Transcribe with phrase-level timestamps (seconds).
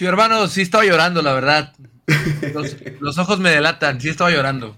[0.00, 1.74] Sí, hermano, sí estaba llorando, la verdad.
[3.00, 4.74] Los, ojos me delatan, sí estaba llorando.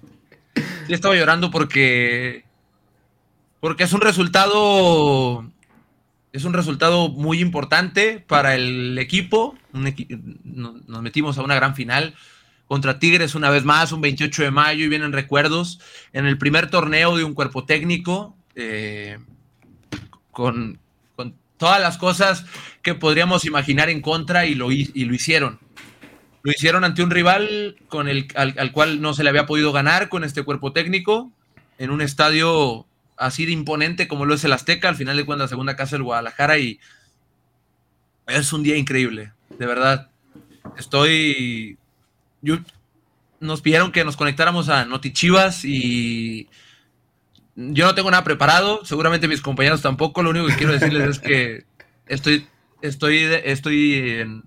[0.89, 2.45] Sí estaba llorando porque.
[3.61, 5.49] Porque es un resultado.
[6.33, 9.57] Es un resultado muy importante para el equipo.
[9.73, 12.17] nos metimos a una gran final
[12.67, 15.79] contra Tigres una vez más, un 28 de mayo, y vienen recuerdos.
[16.13, 19.21] En el primer torneo de un cuerpo técnico, eh,
[20.33, 20.81] con,
[21.63, 22.45] todas las cosas
[22.83, 25.61] que podríamos imaginar en contra y lo, y lo hicieron.
[26.43, 30.09] Lo hicieron ante un rival con el, al, cual no se le había podido ganar
[30.09, 31.31] con este cuerpo técnico,
[31.79, 32.85] en un estadio
[33.17, 35.95] así de imponente como lo es el Azteca, al final de cuentas la segunda casa
[35.95, 36.81] del Guadalajara y
[38.27, 40.11] es un día increíble, de verdad.
[40.77, 41.79] Estoy...
[43.39, 46.49] nos pidieron que nos conectáramos a Notichivas y
[47.57, 50.23] yo no tengo nada preparado, seguramente mis compañeros tampoco.
[50.23, 51.65] Lo único que quiero decirles es que
[52.07, 52.47] estoy,
[52.81, 54.43] estoy, estoy,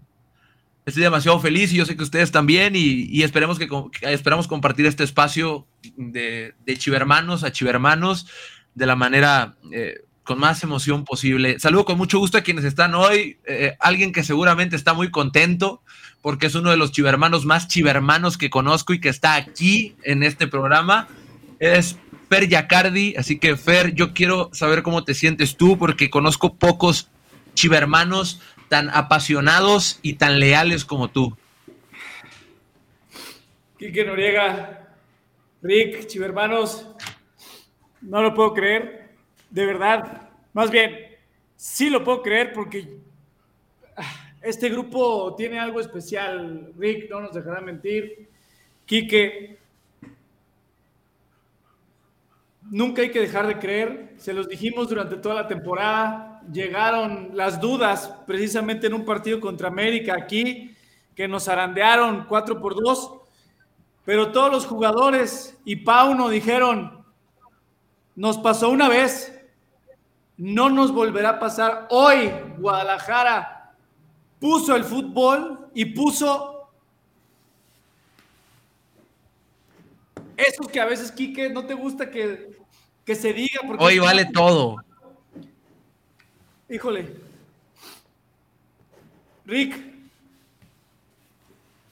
[0.86, 3.70] estoy demasiado feliz y yo sé que ustedes también y, esperemos que,
[4.02, 8.28] esperamos compartir este espacio de, de chivermanos a chivermanos
[8.74, 11.60] de la manera eh, con más emoción posible.
[11.60, 13.38] Saludo con mucho gusto a quienes están hoy.
[13.46, 15.82] Eh, alguien que seguramente está muy contento
[16.22, 20.24] porque es uno de los chivermanos más chivermanos que conozco y que está aquí en
[20.24, 21.08] este programa.
[21.60, 21.98] Es
[22.30, 23.16] Fer Yacardi.
[23.18, 27.10] Así que, Fer, yo quiero saber cómo te sientes tú, porque conozco pocos
[27.54, 31.38] chivermanos tan apasionados y tan leales como tú.
[33.78, 34.88] Quique Noriega,
[35.62, 36.88] Rick, chivermanos,
[38.02, 39.10] no lo puedo creer,
[39.50, 40.30] de verdad.
[40.54, 41.18] Más bien,
[41.56, 42.98] sí lo puedo creer porque
[44.42, 46.72] este grupo tiene algo especial.
[46.78, 48.30] Rick, no nos dejará mentir.
[48.86, 49.58] Quique,
[52.70, 57.60] nunca hay que dejar de creer, se los dijimos durante toda la temporada, llegaron las
[57.60, 60.76] dudas precisamente en un partido contra América aquí,
[61.16, 63.12] que nos arandearon 4 por 2,
[64.04, 67.04] pero todos los jugadores y Pauno dijeron,
[68.16, 69.32] nos pasó una vez,
[70.38, 71.88] no nos volverá a pasar.
[71.90, 72.32] Hoy.
[72.58, 73.74] Guadalajara
[74.40, 76.55] puso el fútbol y puso
[80.38, 82.56] Eso que a veces, Quique, no te gusta que,
[83.16, 83.62] se diga.
[83.66, 84.78] Porque Hoy vale todo.
[86.70, 87.16] Híjole.
[89.46, 89.76] Rick.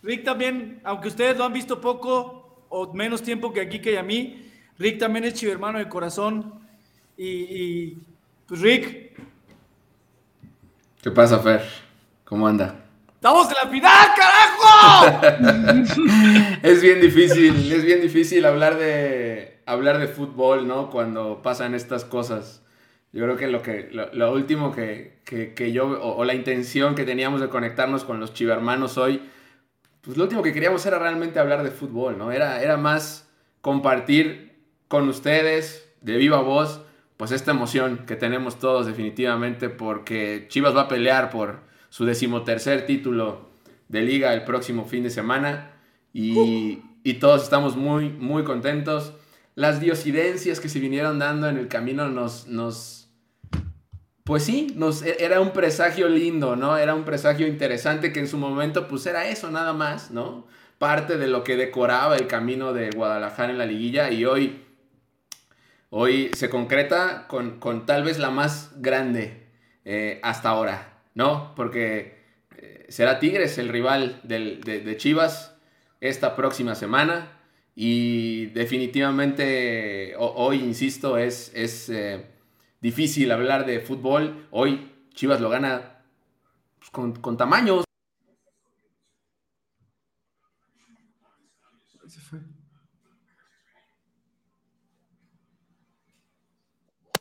[0.01, 4.03] Rick también, aunque ustedes lo han visto poco o menos tiempo que aquí que a
[4.03, 6.53] mí, Rick también es hermano de corazón.
[7.15, 7.97] Y, y
[8.47, 9.15] pues Rick.
[11.01, 11.61] ¿Qué pasa, Fer?
[12.25, 12.82] ¿Cómo anda?
[13.23, 15.87] ¡Estamos en la final, carajo!
[16.61, 20.89] es bien difícil, es bien difícil hablar de, hablar de fútbol, ¿no?
[20.89, 22.63] Cuando pasan estas cosas.
[23.13, 27.47] Yo creo que lo, que, lo, último que, yo, o, la intención que teníamos de
[27.47, 29.21] conectarnos con los chivermanos hoy,
[30.01, 32.33] pues lo último que queríamos era realmente hablar de fútbol, ¿no?
[32.33, 33.29] Era, era más
[33.61, 34.51] compartir
[34.89, 36.81] con ustedes, de viva voz,
[37.15, 42.87] pues esta emoción que tenemos todos definitivamente, porque Chivas va a pelear por su decimotercer
[42.87, 43.51] título
[43.87, 45.73] de liga el próximo fin de semana
[46.11, 46.81] y,
[47.19, 49.13] todos estamos muy, muy contentos.
[49.53, 53.11] Las diosidencias que se vinieron dando en el camino nos, nos
[54.23, 56.77] pues sí, nos, e, era un presagio lindo, ¿no?
[56.77, 60.47] Era un presagio interesante que en su momento pues era eso nada más, ¿no?
[60.79, 64.63] Parte de lo que decoraba el camino de Guadalajara en la liguilla y hoy,
[65.91, 69.45] hoy se concreta con, tal vez la más grande
[69.85, 71.53] eh, hasta ahora, ¿no?
[71.55, 72.23] Porque
[72.57, 75.55] eh, será Tigres el rival de, Chivas
[76.01, 77.39] esta próxima semana
[77.75, 82.25] y definitivamente hoy, insisto, es, es eh,
[82.81, 84.47] difícil hablar de fútbol.
[84.51, 86.03] Hoy Chivas lo gana
[86.79, 87.83] pues, con, con tamaños.
[92.05, 92.39] Se fue.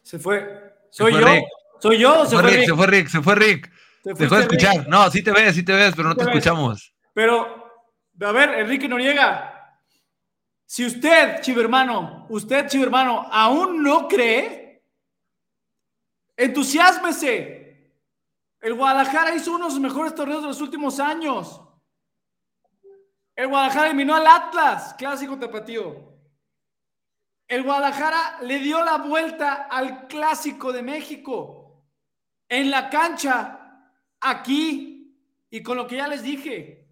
[0.03, 0.75] Se fue.
[0.91, 1.27] ¿Soy yo?
[1.81, 2.27] ¿Soy yo?
[2.27, 3.72] Se, fue Rick, Se fue Rick, se fue Rick.
[4.03, 4.89] Dejó de escuchar.
[4.89, 6.93] No, sí te ves, sí te ves, pero no te, escuchamos.
[7.15, 7.71] Pero,
[8.21, 9.79] a ver, Enrique Noriega,
[10.67, 14.85] si usted, chivermano, usted, chivermano, aún no cree,
[16.37, 17.93] entusiásmese.
[18.61, 21.61] El Guadalajara hizo uno de sus mejores torneos de los últimos años.
[23.35, 26.13] El Guadalajara eliminó al Atlas, clásico tapatío.
[27.47, 31.85] El Guadalajara le dio la vuelta al clásico de México.
[32.49, 33.62] En la cancha
[34.23, 35.15] aquí
[35.51, 36.87] y con lo que ya les dije.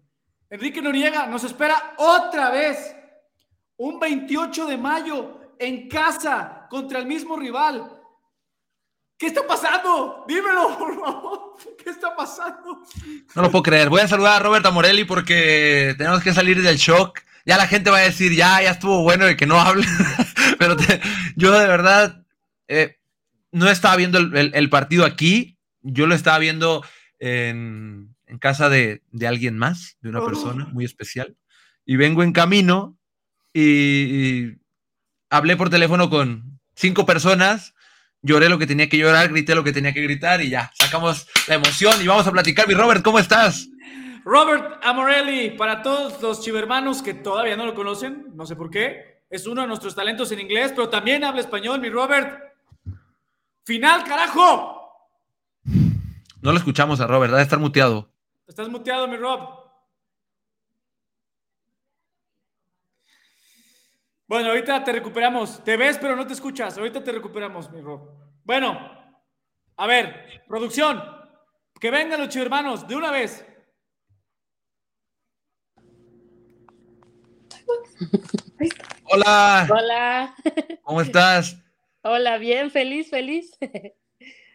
[0.49, 2.95] Enrique Noriega nos espera otra vez
[3.77, 8.01] un 28 de mayo en casa contra el mismo rival.
[9.21, 10.25] ¿Qué está pasando?
[10.27, 11.55] Dímelo, por favor.
[11.83, 12.81] ¿Qué está pasando?
[13.35, 13.87] No lo puedo creer.
[13.87, 17.19] Voy a saludar a Roberta Morelli porque tenemos que salir del shock.
[17.45, 19.85] Ya la gente va a decir, ya, ya estuvo bueno de que no hable.
[20.59, 20.75] Pero
[21.35, 22.23] yo de verdad
[22.67, 22.97] eh,
[23.51, 25.59] no estaba viendo el, partido aquí.
[25.81, 26.83] Yo lo estaba viendo
[27.21, 30.25] en, casa de, alguien más, de una oh.
[30.25, 31.37] persona muy especial.
[31.85, 32.97] Y vengo en camino
[33.53, 34.57] y
[35.29, 37.73] hablé por teléfono con cinco personas
[38.21, 41.27] lloré lo que tenía que llorar, grité lo que tenía que gritar y ya, sacamos
[41.47, 42.67] la emoción y vamos a platicar.
[42.67, 43.67] Mi Robert, ¿cómo estás?
[44.23, 49.23] Robert Amorelli, para todos los chivermanos que todavía no lo conocen, no sé por qué,
[49.29, 52.39] es uno de nuestros talentos en inglés, pero también habla español, mi Robert.
[53.63, 54.80] Final, carajo.
[56.41, 58.11] No lo escuchamos a Robert, debe estar muteado.
[58.47, 59.61] Estás muteado, mi Rob.
[64.25, 65.63] Bueno, ahorita te recuperamos.
[65.63, 66.77] Te ves, pero no te escuchas.
[66.77, 68.09] Ahorita te recuperamos, mi Rob.
[68.43, 68.79] Bueno,
[69.75, 71.03] a ver, producción.
[71.79, 73.45] Que vengan los hermanos de una vez.
[79.03, 79.67] Hola.
[79.69, 80.35] Hola.
[80.81, 81.57] ¿Cómo estás?
[82.01, 83.57] Hola, bien, feliz, feliz.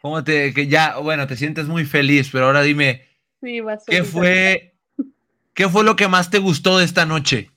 [0.06, 3.03] ¿Cómo te, que ya, bueno, te sientes muy feliz, pero ahora dime,
[3.41, 4.76] sí, ¿qué fue,
[5.53, 7.50] qué fue lo que más te gustó de esta noche?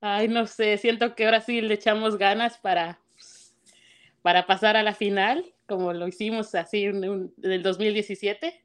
[0.00, 3.00] Ay, no sé, siento que ahora sí le echamos ganas para,
[4.22, 8.64] para pasar a la final, como lo hicimos así en, el 2017,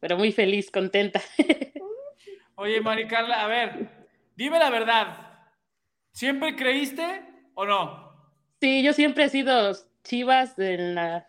[0.00, 1.20] pero muy feliz, contenta.
[2.54, 3.90] Oye, Mari Carla, a ver,
[4.36, 5.50] dime la verdad,
[6.12, 8.10] ¿siempre creíste o no?
[8.58, 11.26] Sí, yo siempre he sido Chivas en la...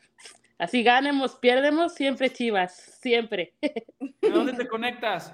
[0.58, 3.54] Así ganemos, pierdemos, siempre Chivas, siempre.
[3.62, 5.34] ¿De dónde te conectas?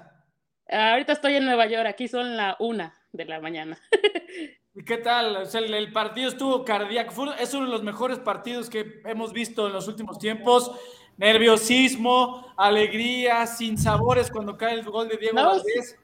[0.68, 3.78] Ahorita estoy en Nueva York, aquí son la una de la mañana.
[4.74, 5.48] ¿Y qué tal?
[5.54, 7.32] el, partido estuvo cardíaco.
[7.38, 10.72] es uno de los mejores partidos que hemos visto en los últimos tiempos.
[11.16, 15.96] Nerviosismo, alegría, sin sabores cuando cae el gol de Diego Valdés.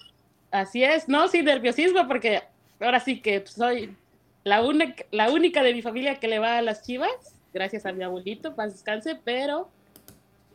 [0.52, 2.42] Así es, no, sin nerviosismo, porque
[2.78, 3.96] ahora sí que soy
[4.44, 4.62] la,
[5.10, 8.54] la única de mi familia que le va a las chivas, gracias a mi abuelito,
[8.54, 9.68] para descanse, pero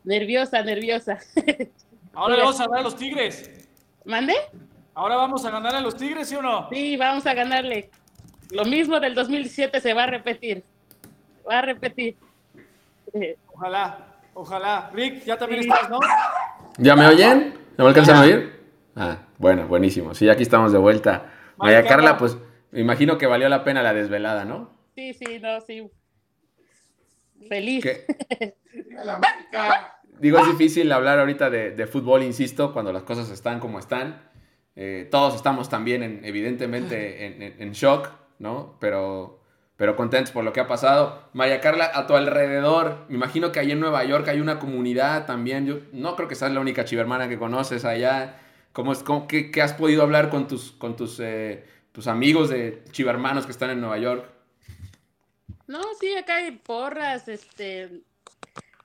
[0.03, 1.19] nerviosa, nerviosa.
[2.13, 3.67] Ahora le vamos a dar a los Tigres.
[4.05, 4.33] ¿Mande?
[4.93, 6.69] Ahora vamos a ganar a los Tigres, ¿sí o no?
[6.69, 7.89] Sí, vamos a ganarle.
[8.51, 10.63] Lo mismo del 2017 se va a repetir.
[11.49, 12.15] Va a repetir.
[13.53, 13.97] Ojalá,
[14.33, 14.89] ojalá.
[14.93, 15.99] Rick, ya también estás, ¿no?
[16.77, 17.57] ¿Ya me oyen?
[17.77, 18.59] ¿Ya me alcanzan a oír?
[18.93, 20.13] Ah, bueno, buenísimo.
[20.13, 21.31] Sí, aquí estamos de vuelta.
[21.55, 22.37] María Carla, pues
[22.71, 24.71] me imagino que valió la pena la desvelada, ¿no?
[24.93, 25.89] Sí, sí, no, sí.
[27.47, 27.85] Feliz.
[30.19, 34.21] Digo, es difícil hablar ahorita de, de fútbol, insisto, cuando las cosas están como están.
[34.75, 38.09] Eh, todos estamos también, en, evidentemente, en, shock,
[38.39, 38.77] ¿no?
[38.79, 39.39] Pero,
[39.77, 41.29] pero contentos por lo que ha pasado.
[41.33, 45.25] María Carla, a tu alrededor, me imagino que ahí en Nueva York hay una comunidad
[45.25, 45.65] también.
[45.65, 48.39] Yo no creo que seas la única chivermana que conoces allá.
[48.73, 52.83] ¿Cómo es, cómo, qué, has podido hablar con tus, con tus, eh, tus amigos de
[52.91, 54.34] chivermanos que están en Nueva York?
[55.67, 58.01] No, sí, acá hay porras, este,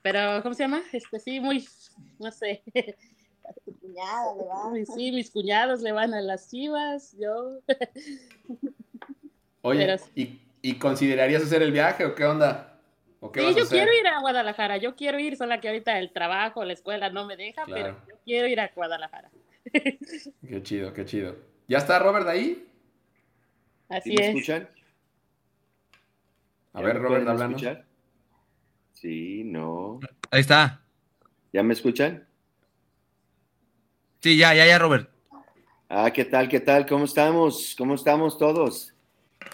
[0.01, 0.81] pero, ¿cómo se llama?
[0.91, 1.67] Este, sí, muy,
[2.19, 2.63] no sé,
[4.95, 7.59] Sí, mis cuñados le van a las chivas, yo.
[9.61, 9.99] Oye,
[10.61, 12.79] ¿y, considerarías hacer el viaje o qué onda?
[13.21, 16.73] sí, yo quiero ir a Guadalajara, yo quiero ir, solo que ahorita el trabajo, la
[16.73, 19.29] escuela no me deja, pero yo quiero ir a Guadalajara.
[20.47, 21.35] Qué chido, qué chido.
[21.67, 22.67] ¿Ya está Robert ahí?
[23.87, 24.67] Así ¿Me escuchan?
[26.73, 27.57] A ver, Robert, hablando.
[28.93, 29.99] Sí, no.
[30.29, 30.81] Ahí está.
[31.51, 32.25] ¿Ya me escuchan?
[34.21, 35.09] Sí, ya, ya, ya, Robert.
[35.89, 36.47] Ah, ¿qué tal?
[36.47, 36.85] ¿Qué tal?
[36.85, 37.75] ¿Cómo estamos?
[37.77, 38.93] ¿Cómo estamos todos?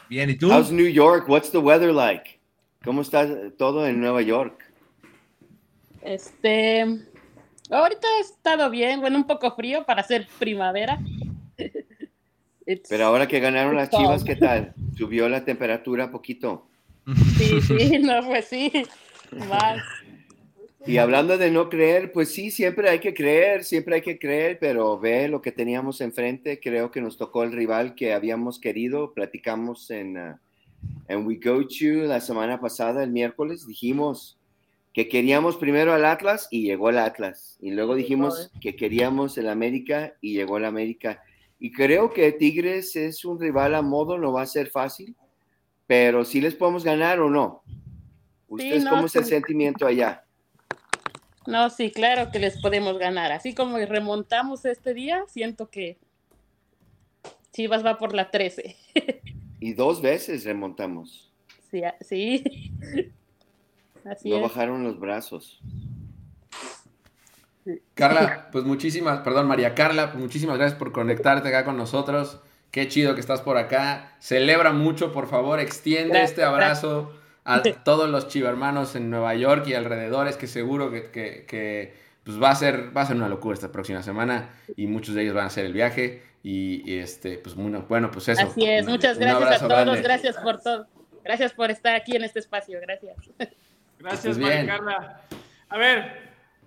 [0.09, 0.51] Bien, ¿y tú?
[0.51, 1.27] How's New York?
[1.27, 2.39] What's the weather like?
[2.83, 4.63] ¿Cómo está todo en Nueva York?
[6.01, 6.81] Este,
[7.69, 10.99] ahorita ha estado bien, bueno, un poco frío para ser primavera.
[12.89, 14.73] Pero ahora que ganaron las Chivas, ¿qué tal?
[14.95, 16.67] ¿Subió la temperatura poquito?
[17.37, 18.71] Sí, sí, no, pues sí,
[19.49, 19.81] más.
[20.85, 24.57] Y hablando de no creer, pues sí, siempre hay que creer, siempre hay que creer,
[24.59, 29.13] pero ve lo que teníamos enfrente, creo que nos tocó el rival que habíamos querido,
[29.13, 30.37] platicamos en, uh,
[31.07, 34.37] en We Go To la semana pasada, el miércoles, dijimos
[34.93, 39.49] que queríamos primero al Atlas y llegó el Atlas, y luego dijimos que queríamos el
[39.49, 41.21] América y llegó el América.
[41.59, 45.15] Y creo que Tigres es un rival a modo, no va a ser fácil,
[45.87, 47.63] pero sí les podemos ganar o no.
[48.47, 50.23] ¿Ustedes cómo es el sentimiento allá?
[51.47, 53.31] No, sí, claro que les podemos ganar.
[53.31, 55.97] Así como remontamos este día, siento que
[57.53, 58.75] Chivas va por la 13.
[59.59, 61.31] y dos veces remontamos.
[61.71, 62.43] Sí, sí.
[64.05, 64.41] Así No es.
[64.43, 65.59] bajaron los brazos.
[67.93, 72.39] Carla, pues muchísimas, perdón, María Carla, pues muchísimas gracias por conectarte acá con nosotros.
[72.71, 74.15] Qué chido que estás por acá.
[74.19, 77.13] Celebra mucho, por favor, extiende este abrazo
[77.45, 82.41] a todos los chivermanos en Nueva York y alrededores, que seguro que, que- que, pues
[82.43, 85.33] va a ser va a ser una locura esta próxima semana y muchos de ellos
[85.33, 88.41] van a hacer el viaje y, y, este pues bueno, bueno, pues eso.
[88.41, 88.85] Así es.
[88.85, 89.83] Muchas un gracias a abrazo todos.
[89.85, 90.01] grande.
[90.01, 90.87] Gracias por todo.
[91.23, 92.79] Gracias por estar aquí en este espacio.
[92.81, 93.15] Gracias.
[93.99, 94.65] Gracias, estés María.
[94.67, 95.21] Carla.
[95.69, 96.19] A ver,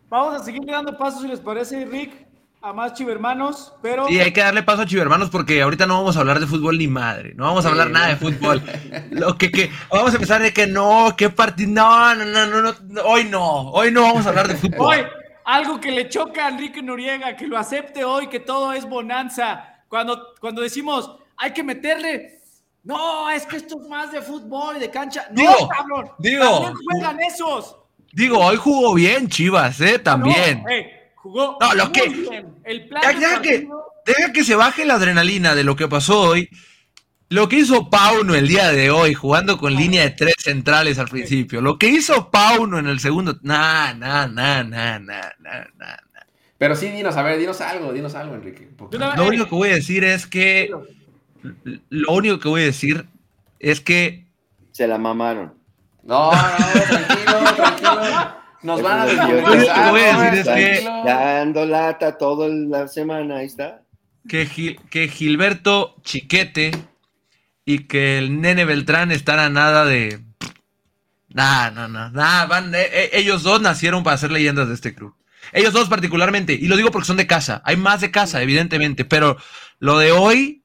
[0.09, 2.27] vamos a seguir dando pasos, si les parece, Rick,
[2.63, 6.17] a más chivermanos, pero Sí, hay que darle paso a Chivermanos porque ahorita no vamos
[6.17, 7.33] a hablar de fútbol ni madre.
[7.35, 8.63] No vamos a Sí, hablar nada de fútbol.
[9.11, 11.71] Lo que, que vamos a empezar de que no, qué partido.
[11.73, 13.71] No, no, no, no, no, hoy no.
[13.71, 14.87] Hoy no vamos a hablar de fútbol.
[14.99, 15.07] hoy
[15.45, 19.83] algo que le choca a Enrique Noriega, que lo acepte hoy, que todo es bonanza.
[19.89, 22.41] Cuando, cuando decimos, hay que meterle,
[22.85, 25.27] no, es que esto es más de fútbol y de cancha.
[25.31, 26.45] No, Digo, cabrón, digo.
[26.45, 27.77] también juegan esos.
[28.13, 29.99] Digo, hoy jugó bien Chivas, ¿eh?
[29.99, 30.63] También.
[30.63, 32.55] No, eh, jugó No, lo muy que- bien.
[32.65, 33.69] El plan Ya, del ya que,
[34.07, 36.49] deja que se baje la adrenalina de lo que pasó hoy.
[37.29, 41.07] Lo que hizo Pauno el día de hoy, jugando con línea de tres centrales al
[41.09, 41.61] principio.
[41.61, 43.39] Lo que hizo Pauno en el segundo.
[43.43, 45.97] Nah, nah, nah, nah, nah, nah, nah.
[46.59, 48.69] Pero sí, dinos, a ver, dinos algo, dinos algo, Enrique.
[49.17, 50.71] Lo único que voy a decir es que.
[51.91, 53.07] Lo único que voy a decir
[53.61, 54.27] es que.
[54.73, 55.55] Se la mamaron.
[56.03, 56.39] No, no,
[56.89, 58.40] tranquilo, tranquilo.
[58.63, 60.85] Nos van a desmonetizar, Lo voy a decir es que-.
[61.05, 63.83] Dando lata toda la semana, ahí está.
[64.29, 66.71] Que, Gil- que Gilberto Chiquete
[67.65, 70.21] y que el nene Beltrán están a nada de.
[71.29, 74.95] Nah, no, no, nah, van, eh, eh, ellos dos nacieron para ser leyendas de este
[74.95, 75.15] club.
[75.53, 77.63] Ellos dos particularmente, y lo digo porque son de casa.
[77.65, 79.37] Hay más de casa, evidentemente, pero
[79.79, 80.60] lo de hoy,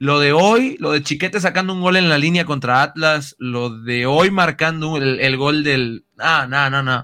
[0.00, 3.68] lo de hoy, lo de Chiquete sacando un gol en la línea contra Atlas, lo
[3.82, 6.06] de hoy marcando el, el gol del.
[6.18, 7.02] Ah, no, no, no.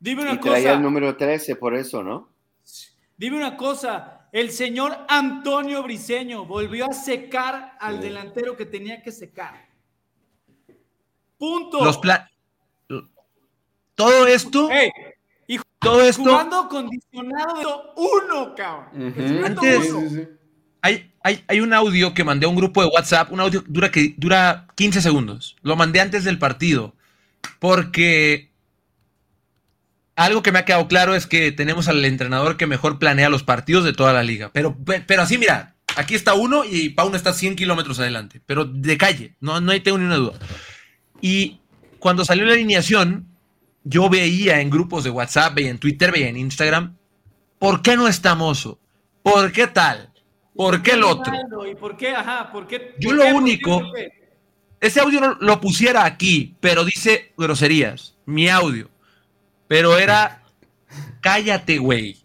[0.00, 0.72] Dime Y una traía cosa.
[0.72, 2.30] el número 13 por eso, ¿no?
[3.18, 9.12] Dime una cosa, el señor Antonio Briseño volvió a secar al delantero que tenía que
[9.12, 9.68] secar.
[11.36, 11.84] Punto.
[11.84, 12.30] los pla-
[13.94, 14.68] Todo esto,
[15.46, 16.22] y todo esto.
[16.22, 19.44] jugando condicionado de uno, cabrón.
[19.44, 20.37] Antes- uno.
[20.82, 23.70] Hay, hay, hay un audio que mandé a un grupo de WhatsApp, un audio que
[23.70, 25.56] dura, que dura 15 segundos.
[25.62, 26.94] Lo mandé antes del partido.
[27.58, 28.50] Porque
[30.16, 33.42] algo que me ha quedado claro es que tenemos al entrenador que mejor planea los
[33.44, 34.50] partidos de toda la liga.
[34.52, 38.40] Pero, pe- pero así, mira, aquí está uno y Pauno está 100 kilómetros adelante.
[38.46, 40.38] Pero de calle, no, no tengo ni una duda.
[41.20, 41.60] Y
[41.98, 43.26] cuando salió la alineación,
[43.84, 46.96] yo veía en grupos de WhatsApp, veía en Twitter, veía en Instagram,
[47.58, 48.78] ¿por qué no está Mozo?
[49.22, 50.10] ¿Por qué tal?
[50.58, 51.32] ¿Por qué el otro?
[51.70, 52.10] ¿Y por qué?
[52.16, 52.96] Ajá, ¿por qué?
[52.98, 53.80] Yo ¿Por lo único-.
[54.80, 58.16] Ese audio lo pusiera aquí, pero dice groserías.
[58.26, 58.90] Mi audio.
[59.68, 60.42] Pero era.
[61.20, 62.16] Cállate, güey.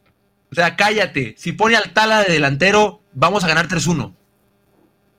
[0.51, 1.35] O sea, cállate.
[1.37, 4.15] Si pone al Tala de delantero, vamos a ganar 3-1.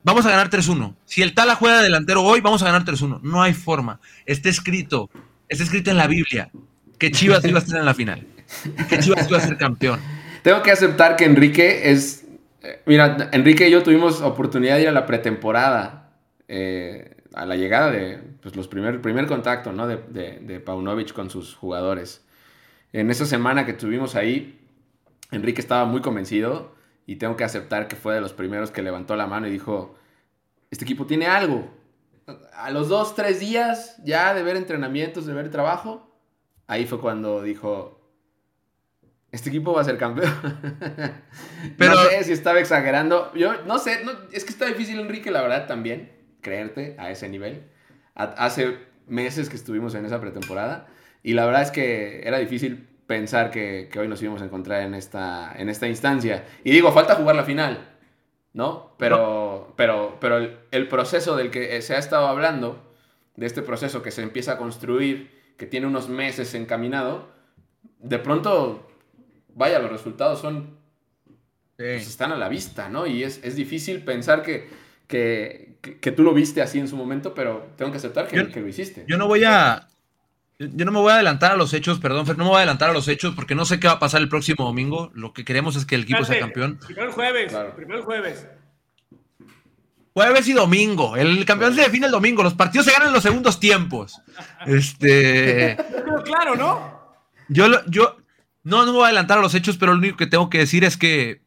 [0.03, 0.93] Vamos a ganar 3-1.
[1.05, 3.21] Si el Tala juega de delantero hoy, vamos a ganar 3-1.
[3.21, 4.01] No hay forma.
[4.25, 5.09] Está escrito.
[5.47, 6.51] Está escrito en la Biblia.
[6.99, 8.27] Que Chivas iba a estar en la final.
[8.89, 10.01] Que Chivas iba a ser campeón.
[10.43, 12.24] Tengo que aceptar que Enrique es.
[12.85, 16.01] Mira, Enrique y yo tuvimos oportunidad de ir a la pretemporada.
[16.47, 19.87] eh, a la llegada de pues, los primer, primer contacto ¿no?
[19.87, 22.25] de, de, de Paunovic con sus jugadores.
[22.93, 24.59] En esa semana que estuvimos ahí,
[25.31, 26.73] Enrique estaba muy convencido
[27.05, 29.95] y tengo que aceptar que fue de los primeros que levantó la mano y dijo:
[30.71, 31.69] Este equipo tiene algo.
[32.53, 36.15] A los dos, tres días ya de ver entrenamientos, de ver trabajo,
[36.67, 37.99] ahí fue cuando dijo:
[39.35, 40.31] Este equipo va a ser campeón.
[41.77, 43.33] Pero- no sé si estaba exagerando.
[43.35, 46.11] Yo no sé, no- es que está difícil, Enrique, la verdad, también,
[46.41, 47.63] creerte a ese nivel.
[48.15, 48.77] Ha- hace
[49.07, 50.87] meses que estuvimos en esa pretemporada
[51.21, 54.81] y la verdad es que era difícil pensar que, que hoy nos íbamos a encontrar
[54.83, 56.45] en esta, en esta instancia.
[56.63, 57.89] Y digo, falta jugar la final,
[58.53, 58.95] ¿no?
[58.97, 62.89] Pero, pero, pero el, el proceso del que se ha estado hablando,
[63.35, 67.29] de este proceso que se empieza a construir, que tiene unos meses encaminado,
[67.99, 68.87] de pronto,
[69.55, 70.77] vaya, los resultados son
[71.75, 73.07] pues, están a la vista, ¿no?
[73.07, 74.69] Y es, es difícil pensar que,
[75.07, 78.35] que, que- que tú lo viste así en su momento, pero tengo que aceptar que,
[78.37, 79.03] Yo- que lo hiciste.
[79.07, 79.87] Yo no voy a.
[80.57, 82.59] Yo no me voy a adelantar a los hechos, perdón, Fer, no me voy a
[82.59, 85.11] adelantar a los hechos porque no sé qué va a pasar el próximo domingo.
[85.13, 86.79] Lo que queremos es que el equipo sea campeón.
[86.85, 87.75] Primero el jueves, Claro.
[87.75, 88.47] primero el jueves.
[90.13, 91.17] Jueves y domingo.
[91.17, 92.41] El campeón se define el domingo.
[92.41, 94.21] Los partidos se ganan en los segundos tiempos.
[94.65, 95.75] Este.
[95.91, 97.01] Pero claro, ¿no?
[97.49, 98.15] Yo, lo- yo
[98.65, 100.83] no, no voy a adelantar a los hechos, pero lo único que tengo que decir
[100.83, 101.43] es que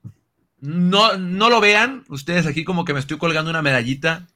[0.61, 2.05] no, no lo vean.
[2.09, 4.29] Ustedes aquí como que me estoy colgando una medallita.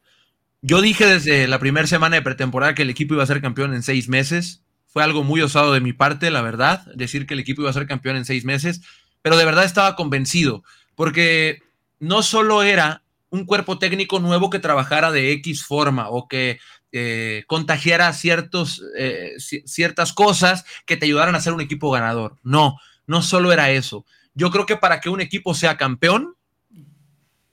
[0.62, 3.72] Yo dije desde la primera semana de pretemporada que el equipo iba a ser campeón
[3.72, 4.64] en seis meses.
[4.88, 7.74] Fue algo muy osado de mi parte, la verdad, decir que el equipo iba a
[7.74, 8.82] ser campeón en seis meses,
[9.22, 10.64] pero de verdad estaba convencido,
[10.96, 11.62] porque
[12.00, 16.58] no solo era un cuerpo técnico nuevo que trabajara de X forma o que
[16.92, 22.36] eh, contagiara eh, ciertas cosas que te ayudaran a ser un equipo ganador.
[22.42, 24.04] No, no solo era eso.
[24.34, 26.36] Yo creo que para que un equipo sea campeón,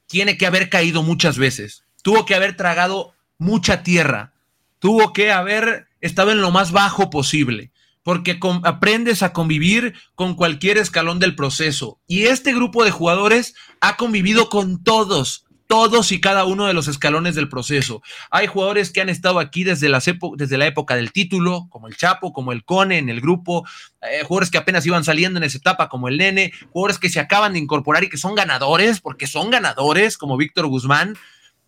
[0.07, 4.33] tiene que haber caído muchas veces, tuvo que haber tragado mucha tierra,
[4.79, 10.77] tuvo que haber estado en lo más bajo posible, porque aprendes a convivir con cualquier
[10.77, 11.99] escalón del proceso.
[12.07, 16.87] Y este grupo de jugadores ha convivido con todos, todos y cada uno de los
[16.87, 18.01] escalones del proceso.
[18.31, 21.95] Hay jugadores que han estado aquí desde, las desde la época del título, como el
[21.95, 23.67] Chapo, como el Cone en el grupo,
[24.01, 27.19] eh, jugadores que apenas iban saliendo en esa etapa, como el Nene, jugadores que se
[27.19, 31.15] acaban de incorporar y que son ganadores, porque son ganadores, como Víctor Guzmán.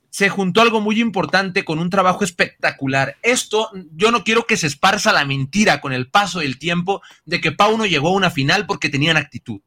[0.10, 3.18] Se juntó algo muy importante con un trabajo espectacular.
[3.22, 7.40] Esto, yo no quiero que se esparza la mentira con el paso del tiempo de
[7.40, 9.62] que Pau no llegó a una final porque tenían actitud.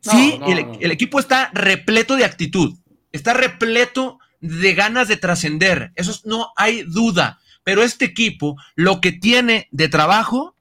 [0.00, 0.40] sí,
[0.80, 2.74] el equipo está repleto de actitud
[3.14, 9.12] está repleto de ganas de trascender, eso no hay duda, pero este equipo lo que
[9.12, 10.56] tiene de trabajo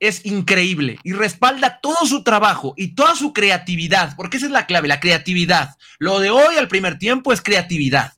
[0.00, 4.66] es increíble y respalda todo su trabajo y toda su creatividad, porque esa es la
[4.66, 5.76] clave, la creatividad.
[5.98, 8.14] Lo de hoy al primer tiempo es creatividad.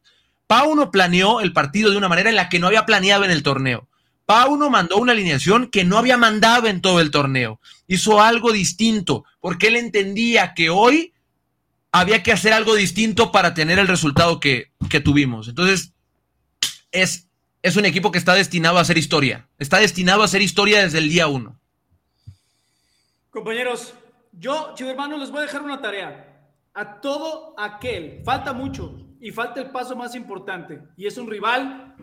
[0.47, 3.43] Pauno planeó el partido de una manera en la que no había planeado en el
[3.43, 3.89] torneo.
[4.25, 7.61] Pauno mandó una alineación que no había mandado en todo el torneo.
[7.89, 11.14] Hizo algo distinto, porque él entendía que hoy
[11.95, 14.73] había que hacer algo distinto para tener el resultado que,
[15.05, 15.47] tuvimos.
[15.47, 15.95] Entonces,
[16.91, 17.31] es,
[17.63, 19.49] es un equipo que está destinado a hacer historia.
[19.59, 21.61] Está destinado a hacer historia desde el día uno.
[23.31, 23.95] Compañeros,
[24.33, 26.51] yo, chivo hermano, les voy a dejar una tarea.
[26.75, 30.81] A todo aquel, falta mucho y falta el paso más importante.
[30.97, 31.95] Y es un rival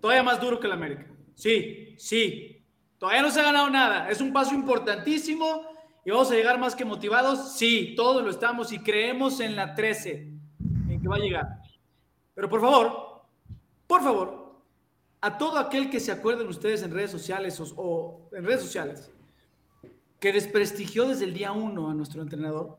[0.00, 1.06] todavía más duro que el América.
[1.36, 2.64] Sí, sí.
[2.98, 4.10] Todavía no se ha ganado nada.
[4.10, 5.71] Es un paso importantísimo
[6.04, 7.56] ¿Y vamos a llegar más que motivados?
[7.56, 10.28] Sí, todos lo estamos y creemos en la 13,
[10.88, 11.62] en que va a llegar.
[12.34, 13.22] Pero por favor,
[13.86, 14.60] por favor,
[15.20, 19.10] a todo aquel que se acuerden ustedes en redes sociales o, en redes sociales,
[20.18, 22.78] que desprestigió desde el día uno a nuestro entrenador,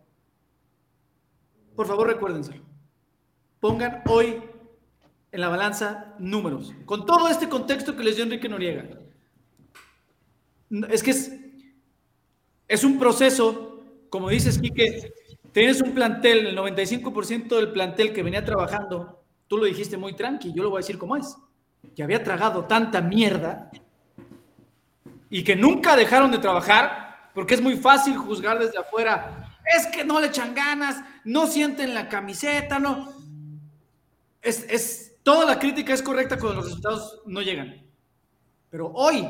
[1.76, 2.62] por favor recuérdenselo.
[3.62, 4.42] Pongan hoy
[5.32, 8.90] en la balanza números, con todo este contexto que les dio Enrique Noriega.
[10.90, 11.43] Es que es,
[12.68, 15.14] es un proceso, como dices, Quique,
[15.52, 20.54] tienes un plantel, el 95% del plantel que venía trabajando, tú lo dijiste muy tranqui,
[20.54, 21.36] yo lo voy a decir como es,
[21.96, 23.70] que había tragado tanta mierda
[25.30, 30.04] y que nunca dejaron de trabajar, porque es muy fácil juzgar desde afuera, es que
[30.04, 33.14] no le echan ganas, no sienten la camiseta, no.
[34.42, 37.82] Es, es, toda la crítica es correcta cuando los resultados no llegan.
[38.70, 39.28] Pero hoy,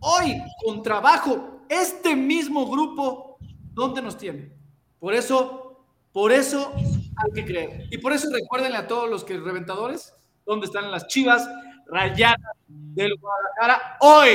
[0.00, 3.38] hoy, con trabajo este mismo grupo,
[3.72, 4.50] ¿dónde nos tiene?
[4.98, 7.86] Por eso, por eso hay que creer.
[7.90, 10.14] Y por eso recuérdenle a todos los que reventadores,
[10.46, 11.48] ¿dónde están las chivas
[11.86, 14.30] rayadas del Guadalajara hoy?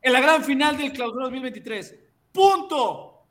[0.00, 1.98] En la gran final del clausura 2023.
[2.32, 3.24] ¡Punto!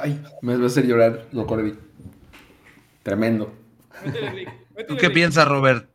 [0.00, 1.78] Ay, me va a hacer llorar, lo Corby.
[3.02, 3.52] Tremendo.
[4.88, 5.93] ¿Tú qué piensas, Robert?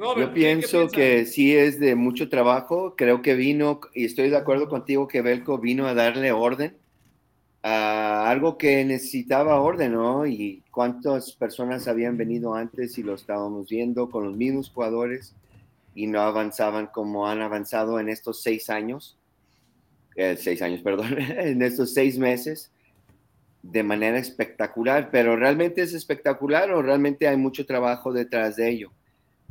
[0.00, 2.94] Yo pienso que sí es de mucho trabajo.
[2.96, 6.76] Creo que vino, y estoy de acuerdo contigo que Belco vino a darle orden
[7.62, 10.26] a algo que necesitaba orden, ¿no?
[10.26, 15.34] Y cuántas personas habían venido antes y lo estábamos viendo con los mismos jugadores
[15.94, 19.18] y no avanzaban como han avanzado en estos seis años,
[20.16, 22.70] eh, seis años, perdón, en estos seis meses
[23.62, 28.92] de manera espectacular, pero realmente es espectacular o realmente hay mucho trabajo detrás de ello.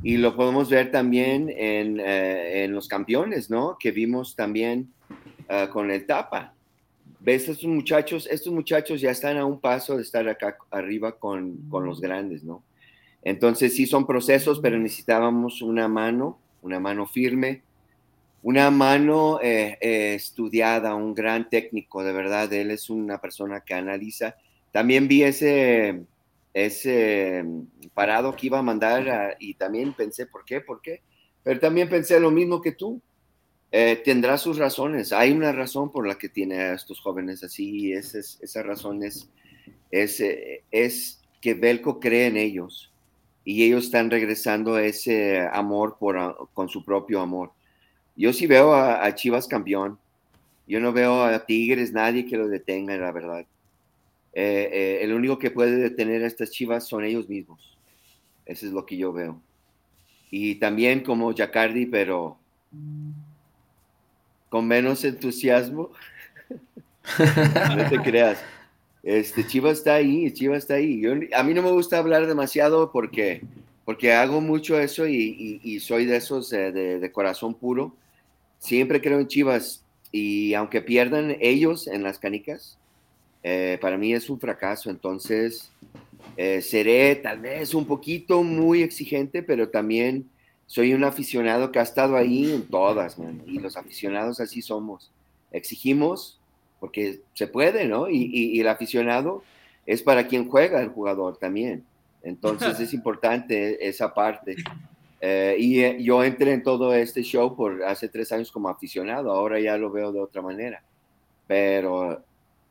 [0.02, 3.78] Y lo podemos ver también en, eh, en los campeones, ¿no?
[3.78, 4.92] Que vimos también
[5.50, 6.54] uh, con el Tapa.
[7.20, 11.58] Ves, estos muchachos, estos muchachos ya están a un paso de estar acá arriba con,
[11.70, 12.64] con los grandes, ¿no?
[13.24, 17.64] Entonces sí son procesos, pero necesitábamos una mano, una mano firme,
[18.42, 23.74] una mano eh, eh, estudiada, un gran técnico, de verdad, él es una persona que
[23.74, 24.36] analiza.
[24.72, 26.04] También vi ese,
[26.66, 27.44] ese
[27.94, 30.62] parado que iba a mandar y también pensé, ¿por qué?
[30.62, 31.02] ¿Por qué?
[31.44, 33.02] Pero también pensé lo mismo que tú.
[33.72, 35.14] Eh, tendrá sus razones.
[35.14, 39.04] Hay una razón por la que tiene a estos jóvenes así y esa, esa razón
[39.04, 39.30] es,
[39.92, 42.92] es, eh, es, que Belco cree en ellos
[43.46, 47.52] y ellos están regresando ese amor por, con su propio amor.
[48.18, 49.98] Yo sí veo a, a Chivas campeón.
[50.68, 53.46] Yo no veo a Tigres, nadie que lo detenga, la verdad.
[54.34, 57.78] Eh, eh, el único que puede detener a estas chivas son ellos mismos.
[58.46, 59.42] Eso es lo que yo veo.
[60.32, 62.38] Y también como Jacardi, pero
[64.50, 65.92] con menos entusiasmo.
[67.76, 68.44] no te creas.
[69.04, 71.00] Este, Chivas está ahí, Chivas está ahí.
[71.00, 73.42] Yo, a mí no me gusta hablar demasiado porque,
[73.86, 77.96] porque hago mucho eso y, y, y soy de esos de, de, de, corazón puro.
[78.58, 82.79] Siempre creo en Chivas y aunque pierdan ellos en las canicas,
[83.44, 84.90] eh, para mí es un fracaso.
[84.90, 85.72] Entonces,
[86.38, 90.30] eh, seré tal vez un poquito muy exigente, pero también
[90.66, 95.12] soy un aficionado que ha estado ahí en todas, man, y los aficionados así somos.
[95.52, 96.40] Exigimos
[96.80, 98.10] porque se puede, ¿no?
[98.10, 99.44] Y, y, y, el aficionado
[99.86, 101.84] es para quien juega el jugador también.
[102.24, 104.56] Entonces es importante esa parte.
[105.22, 109.32] Eh, y eh, yo entré en todo este show por hace tres años como aficionado,
[109.32, 110.82] ahora ya lo veo de otra manera.
[111.48, 112.24] Pero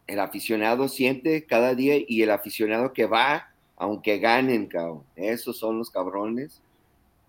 [0.08, 5.78] el aficionado siente cada día y el aficionado que va, aunque ganen, cabrón, esos son
[5.78, 6.60] los cabrones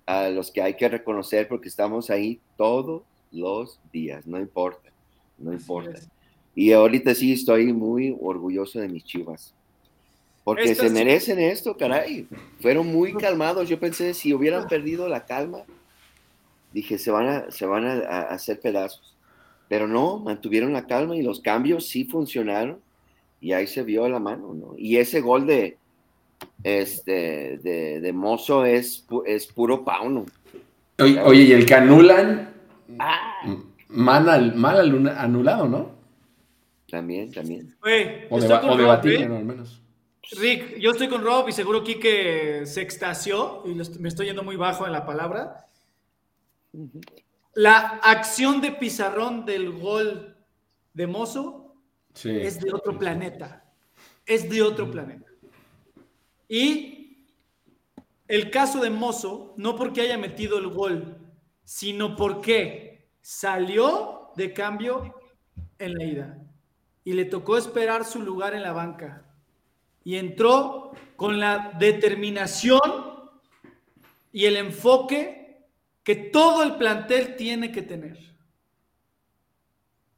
[0.06, 4.90] a los que hay que reconocer porque estamos ahí todos los días, no importa,
[5.38, 6.00] no importa.
[6.56, 9.54] Y ahorita sí estoy muy orgulloso de mis chivas.
[10.44, 12.28] Porque se merecen esto, caray.
[12.60, 13.70] Fueron muy calmados.
[13.70, 15.60] Yo pensé, si hubieran perdido la calma,
[16.74, 19.16] dije, se van a, se van a, a hacer pedazos.
[19.70, 22.82] Pero no, mantuvieron la calma y los cambios sí funcionaron.
[23.40, 24.74] Y ahí se vio la mano, ¿no?
[24.78, 25.78] Y ese gol de,
[26.64, 30.26] este, de, de Mozo es, es puro pauno.
[31.00, 32.54] Oye, oye, y el que anulan,
[33.00, 33.42] ah.
[33.88, 35.92] mal, mal anulado, ¿no?
[36.90, 37.76] También, también.
[37.82, 39.38] Oye, o, deba o debatible, ¿no?
[39.38, 39.82] al menos.
[40.32, 44.56] Rick, yo estoy con Rob y seguro Kike se extasió y me estoy yendo muy
[44.58, 45.68] bajo en la palabra.
[47.54, 50.38] La acción de pizarrón del gol
[50.94, 51.76] de Mozo
[52.14, 53.66] sí, es de otro planeta.
[54.26, 55.30] Es de otro planeta.
[56.48, 57.28] Y
[58.28, 61.18] el caso de Mozo, no porque haya metido el gol,
[61.64, 65.16] sino porque salió de cambio
[65.80, 66.38] en la ida.
[67.04, 69.26] Y le tocó esperar su lugar en la banca.
[70.04, 72.82] Y entró con la determinación
[74.32, 75.39] y el enfoque
[76.10, 78.18] que todo el plantel tiene que tener.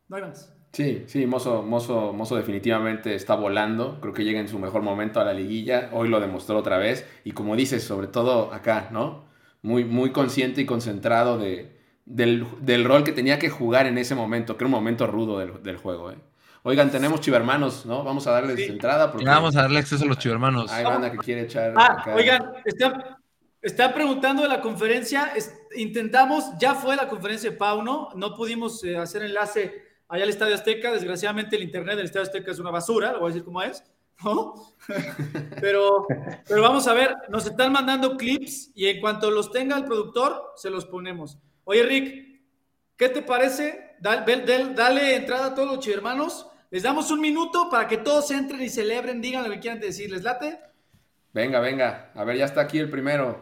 [0.08, 0.56] No hay más.
[0.71, 3.99] Sí, sí, Mozo, Mozo, Mozo definitivamente está volando.
[3.99, 5.89] Creo que llega en su mejor momento a la liguilla.
[5.91, 7.06] Hoy lo demostró otra vez.
[7.25, 9.25] Y como dices, sobre todo acá, ¿no?
[9.63, 14.15] Muy, muy consciente y concentrado de, del, del, rol que tenía que jugar en ese
[14.15, 16.10] momento, que era un momento rudo del, del juego.
[16.12, 16.17] ¿eh?
[16.63, 18.06] Oigan, tenemos chivermanos, ¿no?
[18.06, 18.63] Vamos a darles sí.
[18.63, 19.12] entrada.
[19.12, 19.25] Porque...
[19.25, 20.71] Ya vamos a darle acceso a los chivermanos.
[20.71, 21.73] Hay banda que quiere echar.
[21.75, 22.15] Ah, acá.
[22.15, 23.20] oigan, está,
[23.62, 25.34] está, preguntando de la conferencia.
[25.36, 30.30] Es, intentamos, ya fue la conferencia de Pauno, no pudimos eh, hacer enlace allá al
[30.30, 30.91] Estadio Azteca.
[30.91, 33.84] Desgraciadamente, el internet del Estadio Azteca es una basura, lo voy a decir como es.
[34.24, 34.54] ¿no?
[35.62, 36.06] pero,
[36.47, 40.54] pero vamos a ver, nos están mandando clips y en cuanto los tenga el productor,
[40.56, 41.38] se los ponemos.
[41.63, 42.41] Oye, Rick,
[42.97, 43.95] ¿qué te parece?
[44.00, 46.47] Dale, dale, dale entrada a todos los chivermanos.
[46.69, 50.10] Les damos un minuto para que todos entren y celebren, digan lo que quieran decir.
[50.10, 50.60] ¿Les late?
[51.34, 52.12] Venga, venga.
[52.13, 53.39] A ver, ya está aquí el primero.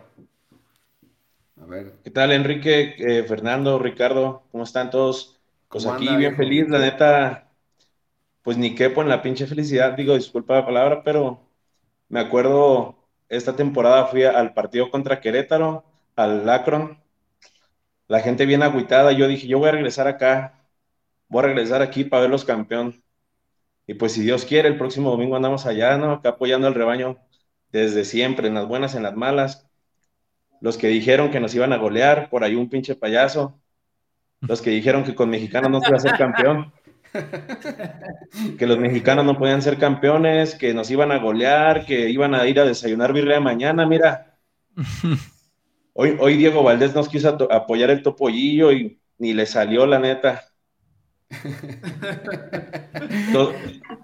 [1.60, 1.94] A ver.
[2.04, 4.44] ¿Qué tal, Enrique, eh, Fernando, Ricardo?
[4.52, 5.40] ¿Cómo están todos?
[5.70, 7.52] Pues aquí anda, bien feliz, la neta.
[8.44, 9.94] Pues ni quepo en la pinche felicidad.
[9.94, 11.42] Digo, disculpa la palabra, pero
[12.10, 12.96] me acuerdo,
[13.28, 15.84] esta temporada fui al partido contra Querétaro,
[16.16, 17.00] al Lacron.
[18.08, 19.12] La gente bien agüitada.
[19.14, 20.64] Yo dije, yo voy a regresar acá.
[21.28, 23.04] Voy a regresar aquí para verlos campeón.
[23.88, 26.12] Y pues si Dios quiere, el próximo domingo andamos allá, ¿no?
[26.12, 27.18] Acá apoyando al rebaño
[27.72, 29.68] desde siempre, en las buenas, en las malas.
[30.62, 33.60] Los que dijeron que nos iban a golear, por ahí un pinche payaso.
[34.42, 36.72] Los que dijeron que con mexicanos no se iba a ser campeón.
[38.58, 42.48] que los mexicanos no podían ser campeones, que nos iban a golear, que iban a
[42.48, 44.38] ir a desayunar birria mañana, mira.
[45.94, 50.49] Hoy, hoy Diego Valdés nos quiso apoyar el topollillo y ni le salió la neta.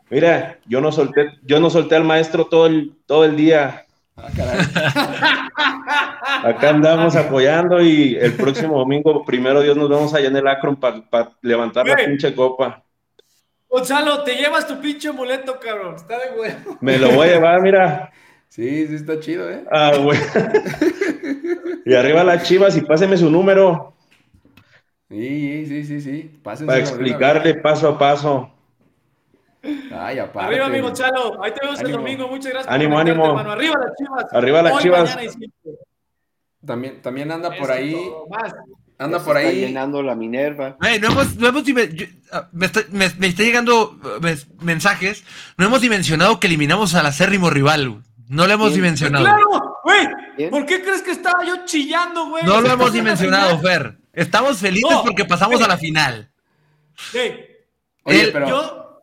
[0.10, 3.86] Mira, yo no solté, yo no solté al maestro todo el, todo el día.
[4.18, 4.30] Ah,
[6.44, 10.76] Acá andamos apoyando y el próximo domingo, primero Dios, nos vemos allá en el Akron
[10.76, 12.84] para pa levantar la pinche copa.
[13.68, 15.96] Gonzalo, te llevas tu pinche boleto, cabrón.
[15.96, 16.52] Está de güey.
[16.80, 18.12] Me lo voy a llevar, mira.
[18.48, 19.66] Sí, sí está chido, ¿eh?
[19.70, 20.18] Ah, güey.
[21.86, 23.95] y arriba las chivas y páseme su número.
[25.10, 26.40] Sí, sí, sí, sí.
[26.44, 28.52] Pásense Para explicarle paso a paso.
[29.92, 30.48] Ay, aparte.
[30.50, 31.44] Arriba, amigo Chalo.
[31.44, 31.98] Ahí te vemos ánimo.
[31.98, 32.28] el domingo.
[32.28, 32.74] Muchas gracias.
[32.74, 33.38] Ánimo, ánimo.
[33.40, 34.26] Arriba las chivas.
[34.34, 35.18] Arriba las Hoy, chivas.
[36.66, 37.96] También, también anda por Eso ahí.
[38.98, 39.60] Anda por está ahí.
[39.60, 40.78] llenando la Minerva.
[40.82, 41.76] Hey, no hemos, no hemos yo-
[42.32, 45.24] ah, me, está, me, me está llegando uh, mes- mensajes.
[45.58, 47.90] No hemos dimensionado que eliminamos al acérrimo rival.
[47.90, 48.02] güey.
[48.30, 48.76] No lo hemos Sí.
[48.76, 49.26] dimensionado.
[49.26, 50.50] Claro, güey.
[50.50, 52.44] ¿Por qué crees que estaba yo chillando, güey?
[52.44, 53.98] No lo hemos dimensionado, Fer.
[54.16, 56.32] Estamos felices porque pasamos a la final.
[57.12, 57.34] Sí.
[58.04, 58.48] Oye, pero...
[58.48, 59.02] Yo,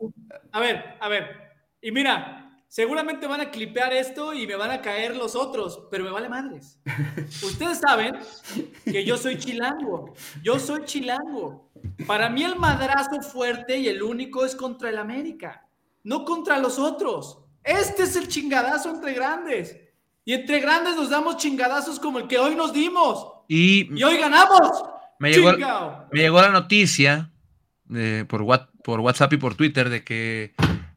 [0.53, 1.53] a ver, a ver.
[1.83, 6.05] Y mira, seguramente van a clipear esto y me van a caer los otros, pero
[6.05, 6.79] me vale madres.
[7.43, 8.19] Ustedes saben
[8.85, 10.15] que yo soy chilango.
[10.43, 11.69] Yo soy chilango.
[12.07, 15.67] Para mí el madrazo fuerte y el único es contra el América,
[16.05, 17.39] no contra los otros.
[17.63, 19.77] Este es el chingadazo entre grandes.
[20.25, 23.27] Y entre grandes nos damos chingadazos como el que hoy nos dimos.
[23.49, 24.85] Y, y hoy ganamos.
[25.23, 25.53] Me llegó,
[26.11, 27.31] me llegó la noticia
[27.95, 28.45] eh, por,
[28.83, 30.53] por WhatsApp y por Twitter de que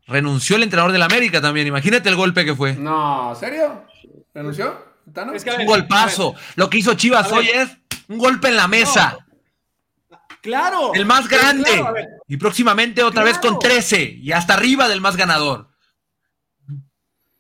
[0.08, 1.68] renunció el entrenador del América también.
[1.68, 2.74] Imagínate el golpe que fue.
[2.74, 3.86] No, ¿serio?
[4.34, 4.84] ¿Renunció?
[5.32, 6.34] Es que, un golpazo.
[6.56, 7.70] Lo que hizo Chivas hoy es
[8.08, 9.28] un golpe en la mesa.
[10.42, 10.96] Claro.
[10.96, 11.86] El más grande.
[12.28, 15.70] y próximamente otra vez con 13 y hasta arriba del más ganador.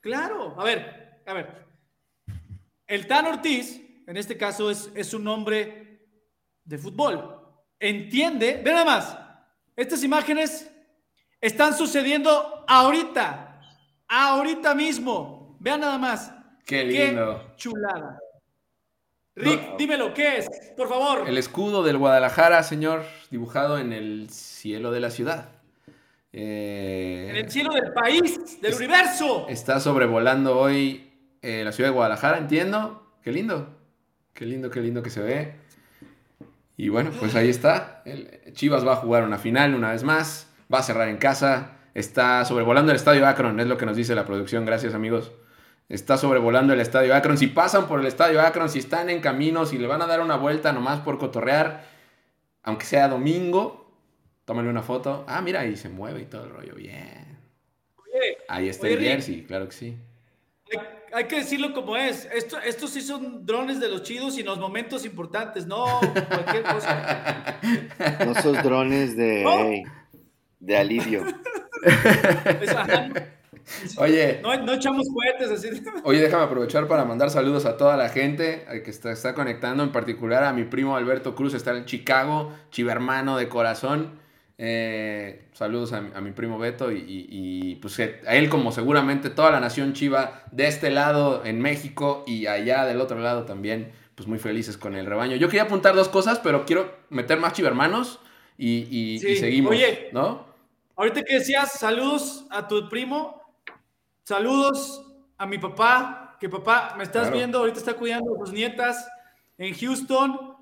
[0.01, 0.53] Claro.
[0.59, 1.65] A ver, a ver.
[2.85, 5.94] El Tan Ortiz, en este caso, es, es un hombre
[6.65, 7.39] de fútbol.
[7.79, 9.17] Entiende, ve nada más.
[9.75, 10.69] Estas imágenes
[11.39, 13.61] están sucediendo ahorita.
[14.07, 15.57] Ahorita mismo.
[15.59, 16.31] Vean nada más.
[16.65, 17.43] Qué lindo.
[17.51, 18.19] Qué chulada.
[19.35, 20.47] Rick, dímelo, ¿qué es?
[20.77, 21.27] Por favor.
[21.27, 25.49] El escudo del Guadalajara, señor, dibujado en el cielo de la ciudad.
[26.31, 29.45] Eh, en el cielo del país, del universo.
[29.49, 33.17] Está sobrevolando hoy eh, la ciudad de Guadalajara, entiendo.
[33.23, 33.75] Qué lindo.
[34.33, 35.64] Qué lindo, qué lindo que se ve.
[36.77, 38.01] Y bueno, pues ahí está.
[38.05, 40.51] El Chivas va a jugar una final una vez más.
[40.73, 41.77] Va a cerrar en casa.
[41.93, 44.65] Está sobrevolando el estadio Akron, es lo que nos dice la producción.
[44.65, 45.31] Gracias, amigos
[45.89, 47.37] está sobrevolando el estadio Akron.
[47.37, 50.21] Si pasan por el estadio Akron, si están en camino, si le van a dar
[50.21, 51.85] una vuelta nomás por cotorrear,
[52.63, 53.91] aunque sea domingo,
[54.45, 55.25] tómenle una foto.
[55.27, 56.75] Ah, mira, ahí se mueve y todo el rollo.
[56.75, 57.37] Bien.
[58.47, 59.97] ahí está el jersey, claro que sí.
[61.15, 62.27] Hay, que decirlo como es.
[62.33, 65.99] Esto, estos sí son drones de los chidos y en los momentos importantes, no
[66.29, 67.57] cualquier cosa.
[68.25, 69.83] No son drones de,
[70.59, 71.23] de alivio.
[73.97, 74.41] Oye.
[74.41, 75.69] No, echamos cohetes así.
[76.03, 79.91] Oye, déjame aprovechar para mandar saludos a toda la gente que está, está conectando, en
[79.91, 84.19] particular a mi primo Alberto Cruz, está en Chicago, chivermano de corazón.
[84.57, 89.93] Eh, saludos a, mi primo Beto y, pues a él como seguramente toda la nación
[89.93, 94.77] chiva de este lado en México y allá del otro lado también, pues muy felices
[94.77, 95.35] con el rebaño.
[95.35, 98.19] Yo quería apuntar dos cosas, pero quiero meter más chivermanos
[98.57, 99.71] y, y seguimos.
[99.71, 100.45] Oye, ¿no?
[100.95, 103.45] Ahorita que decías saludos a tu primo,
[104.25, 105.05] Saludos
[105.37, 109.07] a mi papá, que papá, me estás viendo, ahorita está cuidando a tus nietas
[109.55, 110.54] en Houston.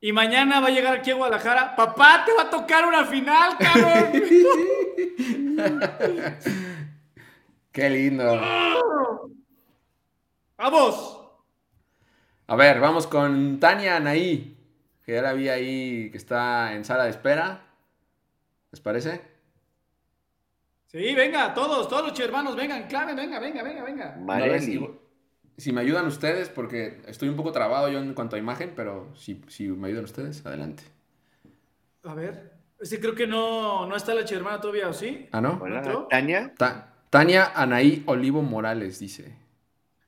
[0.00, 1.76] Y mañana va a llegar aquí a Guadalajara.
[1.76, 4.12] Papá, te va a tocar una final, cabrón.
[7.72, 8.40] Qué lindo.
[10.56, 11.20] Vamos.
[12.46, 14.56] A ver, vamos con Tania Anaí,
[15.04, 17.66] que ya la vi ahí, que está en sala de espera.
[18.72, 19.20] ¿Les parece?
[20.86, 24.16] Sí, venga, todos, todos los hermanos, vengan, clave, venga, venga, venga, venga.
[25.60, 29.14] Si, me ayudan ustedes, porque estoy un poco trabado yo en cuanto a imagen, pero
[29.14, 30.82] si, si me ayudan ustedes, adelante.
[32.02, 35.28] A ver, sí, creo que no, no está la hermana todavía, ¿o sí?
[35.32, 35.60] Ah, ¿no?
[36.08, 36.54] Tania.
[37.10, 39.36] Tania Anaí Olivo Morales, dice.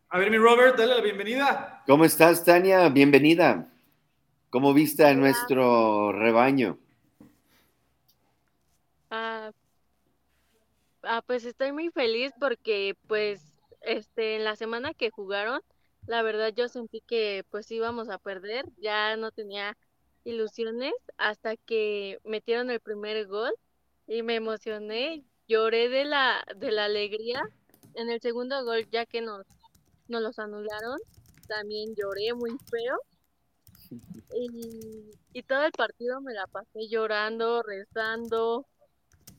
[0.08, 1.82] A ver, mi Robert, dale la bienvenida.
[1.86, 2.88] ¿Cómo estás, Tania?
[2.88, 3.68] Bienvenida.
[4.50, 6.78] ¿Cómo viste a nuestro rebaño?
[9.10, 9.50] Ah,
[11.04, 13.51] Ah, pues estoy muy feliz porque pues
[13.84, 15.60] este en la semana que jugaron,
[16.06, 19.76] la verdad yo sentí que pues íbamos a perder, ya no tenía
[20.24, 23.52] ilusiones hasta que metieron el primer gol
[24.06, 27.42] y me emocioné, lloré de la de la alegría.
[27.94, 29.46] En el segundo gol ya que nos
[30.08, 30.98] nos los anularon,
[31.48, 32.98] también lloré muy feo.
[34.34, 38.66] Y, y todo el partido me la pasé llorando, rezando,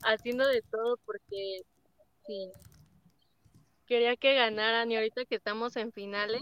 [0.04, 1.64] haciendo de todo porque
[2.28, 2.52] sí
[3.94, 6.42] quería que ganaran y ahorita que estamos en finales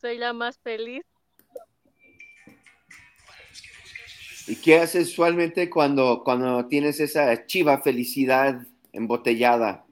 [0.00, 1.04] soy la más feliz.
[4.46, 9.84] ¿Y qué haces usualmente cuando, cuando tienes esa chiva felicidad embotellada?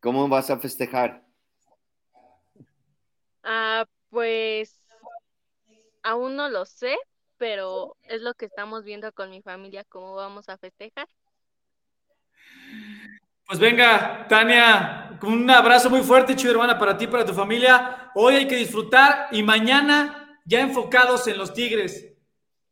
[0.00, 1.24] ¿Cómo vas a festejar?
[3.42, 4.82] Ah, pues
[6.02, 6.94] aún no lo sé,
[7.38, 11.08] pero es lo que estamos viendo con mi familia, cómo vamos a festejar.
[13.46, 18.10] Pues venga, Tania, un abrazo muy fuerte, chido hermana, para ti, para tu familia.
[18.14, 22.06] Hoy hay que disfrutar y mañana ya enfocados en los Tigres,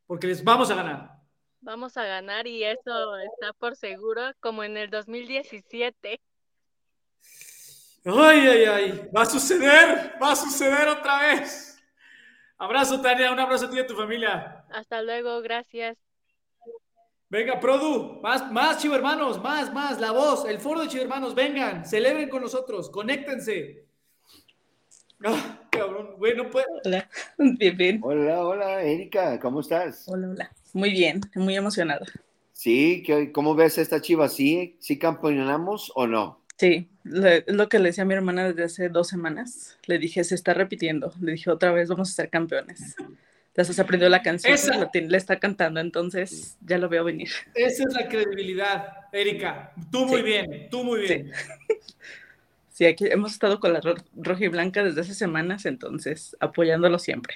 [0.07, 1.13] porque les vamos a ganar.
[1.61, 6.21] Vamos a ganar y eso está por seguro, como en el 2017.
[8.05, 9.11] Ay, ay, ay.
[9.17, 10.15] Va a suceder.
[10.21, 11.81] Va a suceder otra vez.
[12.59, 13.31] Abrazo, Tania.
[13.31, 14.65] Un abrazo a ti y a tu familia.
[14.71, 15.97] Hasta luego, gracias.
[17.33, 21.35] Venga, Produ, más, más Chivo Hermanos, más, más, la voz, el foro de Chivo Hermanos,
[21.35, 23.87] vengan, celebren con nosotros, conéctense.
[25.25, 26.67] Ah, cabrón, güey, no puedo.
[26.85, 28.01] Hola, bien, bien.
[28.03, 30.05] Hola, hola, Erika, ¿cómo estás?
[30.09, 30.53] Hola, hola.
[30.75, 32.05] Muy bien, muy emocionada.
[32.53, 34.29] Sí, ¿cómo ves esta chiva?
[34.29, 36.45] ¿Sí, sí campeonamos o no?
[36.59, 39.79] Sí, es lo que le decía a mi hermana desde hace dos semanas.
[39.87, 41.15] Le dije, se está repitiendo.
[41.23, 42.95] Le dije, otra vez vamos a ser campeones.
[43.55, 44.57] Ya se aprendió la canción,
[44.95, 47.29] le está cantando, entonces ya lo veo venir.
[47.55, 49.73] Esa es la credibilidad, Erika.
[49.91, 51.33] Tú muy bien, tú muy bien.
[52.71, 52.87] Sí.
[52.87, 57.35] aquí hemos estado con la roja y blanca desde hace semanas, entonces apoyándolo siempre.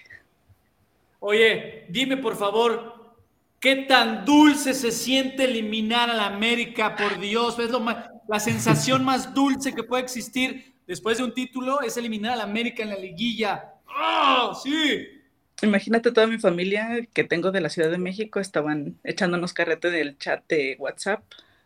[1.20, 3.14] Oye, dime por favor,
[3.60, 6.96] ¿qué tan dulce se siente eliminar a la América?
[6.96, 7.84] Por Dios, es lo
[8.28, 12.44] la sensación más dulce que puede existir después de un título es eliminar a la
[12.44, 13.74] América en la liguilla.
[13.86, 15.15] ¡Oh, sí!
[15.62, 20.18] Imagínate toda mi familia que tengo de la Ciudad de México estaban echándonos carrete del
[20.18, 21.22] chat de WhatsApp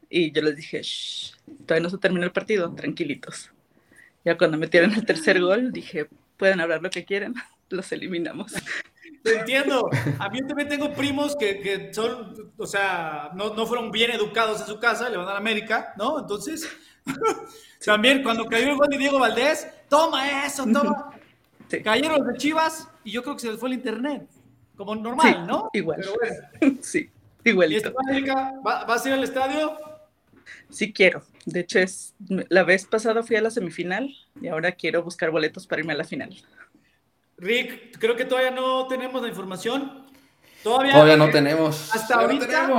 [0.09, 1.35] y yo les dije, Shh,
[1.67, 3.51] todavía no se terminó el partido, tranquilitos.
[4.25, 7.35] Ya cuando metieron el tercer gol dije, pueden hablar lo que quieran,
[7.69, 8.53] los eliminamos.
[9.23, 9.91] Te entiendo.
[10.19, 14.61] A mí también tengo primos que, que son, o sea, no, no, fueron bien educados
[14.61, 16.21] en su casa, le van a la América, ¿no?
[16.21, 16.69] Entonces,
[17.85, 21.11] también cuando cayó el gol de Diego Valdés, toma eso, toma.
[21.83, 24.29] Cayeron los de Chivas y yo creo que se les fue el internet.
[24.77, 25.71] Como normal, ¿no?
[25.73, 26.01] Igual.
[26.81, 27.11] Sí,
[27.45, 27.93] igualito.
[28.13, 29.77] ¿Y ¿va, ¿Vas a ir al estadio?
[30.71, 31.23] Sí quiero.
[31.45, 32.15] De hecho, es,
[32.49, 35.97] la vez pasada fui a la semifinal y ahora quiero buscar boletos para irme a
[35.97, 36.35] la final.
[37.39, 40.07] Rick, creo que todavía no tenemos la información.
[40.63, 41.95] Todavía, todavía no tenemos.
[41.95, 42.71] Hasta ahorita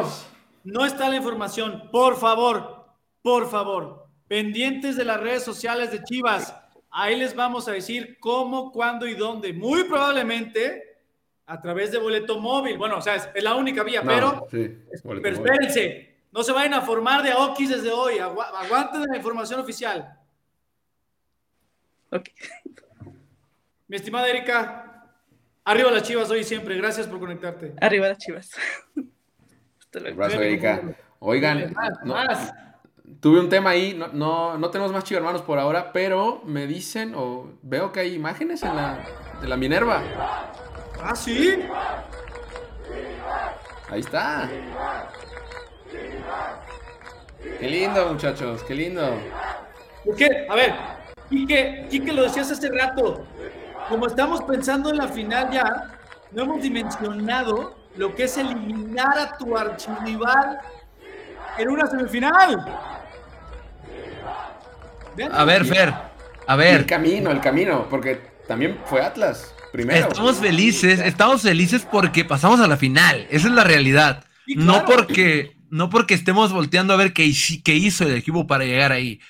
[0.63, 1.89] no está la información.
[1.91, 2.85] Por favor,
[3.21, 6.55] por favor, pendientes de las redes sociales de Chivas.
[6.91, 9.53] Ahí les vamos a decir cómo, cuándo y dónde.
[9.53, 10.99] Muy probablemente
[11.45, 12.77] a través de boleto móvil.
[12.77, 17.23] Bueno, o sea, es, la única vía, pero, pero espérense, no se vayan a formar
[17.23, 18.19] de Okis desde hoy.
[18.19, 20.17] aguanten la información oficial.
[22.09, 22.27] Ok.
[23.87, 25.09] Mi estimada Erika,
[25.63, 26.75] arriba las chivas hoy y siempre.
[26.75, 27.73] Gracias por conectarte.
[27.79, 28.51] Arriba las chivas.
[29.79, 30.23] Hasta luego.
[30.25, 30.95] Erika.
[31.19, 31.73] Oigan,
[32.05, 32.53] más
[33.19, 37.13] tuve un tema ahí, no, no, no tenemos más hermanos por ahora, pero me dicen
[37.15, 38.99] o veo que hay imágenes en la,
[39.41, 40.01] de la Minerva.
[41.03, 41.59] Ah, sí.
[43.89, 44.49] Ahí está.
[47.59, 49.19] Qué lindo, muchachos, qué lindo.
[50.05, 50.47] ¿Por qué?
[50.49, 50.73] A ver,
[51.29, 53.25] Quique, Quique lo decías hace rato.
[53.89, 55.99] Como estamos pensando en la final ya,
[56.31, 60.59] no hemos dimensionado lo que es eliminar a tu archirival
[61.57, 62.65] en una semifinal.
[65.31, 65.93] A ver, Fer,
[66.47, 66.81] a ver.
[66.81, 70.07] El camino, el camino, porque también fue Atlas primero.
[70.07, 74.25] Estamos felices, estamos felices porque pasamos a la final, esa es la realidad.
[74.55, 77.31] No porque no porque estemos volteando a ver qué,
[77.63, 79.21] qué hizo el equipo para llegar ahí.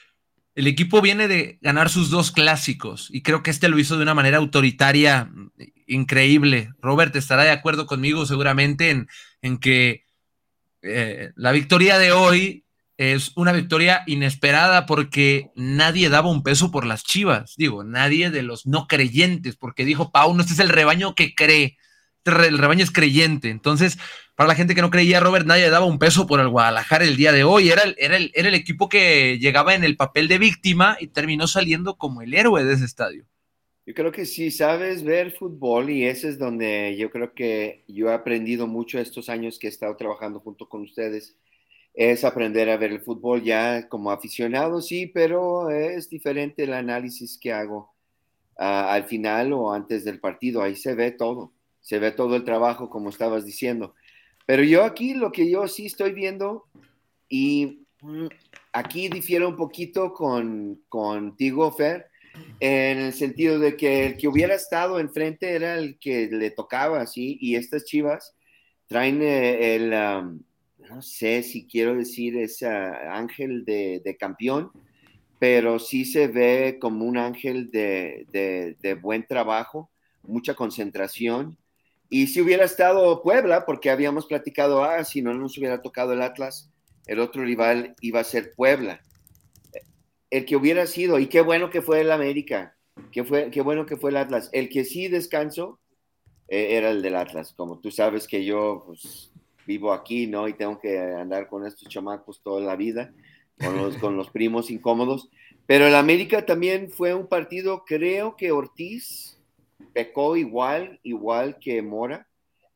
[0.56, 4.04] El equipo viene de ganar sus dos clásicos y creo que este lo hizo de
[4.04, 5.30] una manera autoritaria
[5.88, 6.72] increíble.
[6.82, 9.08] Robert estará de acuerdo conmigo seguramente en,
[9.42, 10.06] en que
[10.82, 12.66] eh, la victoria de hoy
[13.02, 18.44] es una victoria inesperada porque nadie daba un peso por las chivas, digo, nadie de
[18.44, 21.78] los no creyentes, porque dijo Pau, no, este es el rebaño que cree,
[22.24, 23.50] este el rebaño es creyente.
[23.50, 23.98] Entonces,
[24.36, 27.18] para la gente que no creía, Robert, nadie daba un peso por el Guadalajara el
[27.18, 30.28] día de hoy, era el, era el, era el equipo que llegaba en el papel
[30.28, 33.26] de víctima y terminó saliendo como el héroe de ese estadio.
[33.84, 38.12] Yo creo que sí sabes ver fútbol y ese es donde yo creo que yo
[38.12, 41.36] he aprendido mucho estos años que he estado trabajando junto con ustedes
[41.94, 47.38] es aprender a ver el fútbol ya como aficionado, sí, pero es diferente el análisis
[47.38, 47.94] que hago
[48.58, 50.62] ah, al final o antes del partido.
[50.62, 53.94] Ahí se ve todo, se ve todo el trabajo, como estabas diciendo.
[54.46, 56.66] Pero yo aquí lo que yo sí estoy viendo,
[57.30, 57.86] y
[58.74, 62.08] aquí difiero un poquito con contigo, Fer,
[62.60, 67.06] en el sentido de que el que hubiera estado enfrente era el que le tocaba,
[67.06, 67.38] ¿sí?
[67.42, 68.36] Y estas chivas
[68.88, 69.94] traen eh, el
[70.90, 74.72] no sé si quiero decir ese ángel de, campeón,
[75.40, 79.90] pero sí se ve como un ángel de, buen trabajo,
[80.24, 81.58] mucha concentración.
[82.10, 86.22] Y si hubiera estado Puebla, porque habíamos platicado, ah, si no nos hubiera tocado el
[86.22, 86.70] Atlas,
[87.08, 89.02] el otro rival iba a ser Puebla.
[90.30, 92.76] El que hubiera sido, y qué bueno que fue el América,
[93.12, 94.50] qué, fue, qué bueno que fue el Atlas.
[94.54, 95.80] El que sí descansó
[96.48, 97.54] eh, era el del Atlas.
[97.54, 99.31] Como tú sabes que yo, pues,
[99.66, 100.48] vivo aquí, ¿no?
[100.48, 103.14] Y tengo que andar con estos chamacos toda la vida,
[103.58, 105.30] con los, con los primos incómodos.
[105.66, 109.38] Pero el América también fue un partido, creo que Ortiz
[109.94, 112.28] pecó igual, igual que Mora,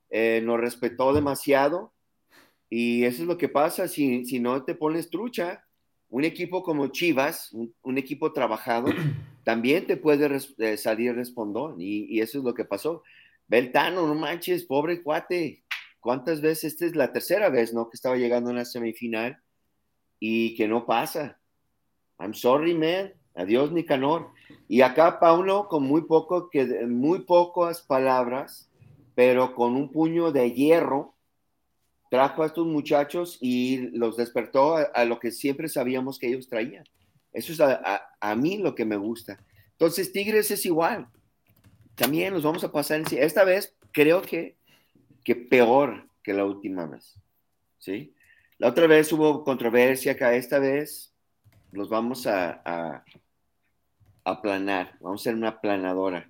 [0.09, 1.91] eh, nos respetó demasiado
[2.69, 5.63] y eso es lo que pasa si, si no te pones trucha.
[6.09, 8.87] Un equipo como Chivas, un, equipo trabajado,
[9.43, 10.29] también te puede
[10.59, 13.03] eh, salir respondón y, y, eso es lo que pasó.
[13.47, 15.64] Beltano, no manches, pobre cuate.
[16.05, 16.73] ¿Cuántas veces?
[16.73, 17.89] Esta es la tercera vez, ¿no?
[17.89, 19.41] Que estaba llegando a una semifinal
[20.19, 21.39] y que no pasa.
[22.19, 23.11] I'm sorry, man.
[23.33, 24.29] Adiós, Nicanor.
[24.67, 28.69] Y acá Paulo, con muy, poco, que, muy pocas palabras,
[29.15, 31.15] pero con un puño de hierro,
[32.11, 36.83] trajo a estos muchachos y los despertó a, lo que siempre sabíamos que ellos traían.
[37.33, 39.43] Eso es a, mí lo que me gusta.
[39.71, 41.07] Entonces, Tigres es igual.
[41.95, 44.55] También nos vamos a pasar en Esta vez creo que,
[45.25, 47.19] que peor que la última vez.
[47.77, 48.13] ¿Sí?
[48.57, 50.33] La otra vez hubo controversia acá.
[50.33, 51.13] Esta vez
[51.73, 53.03] los vamos a, a
[54.23, 54.95] aplanar.
[55.01, 56.29] Vamos a ser una aplanadora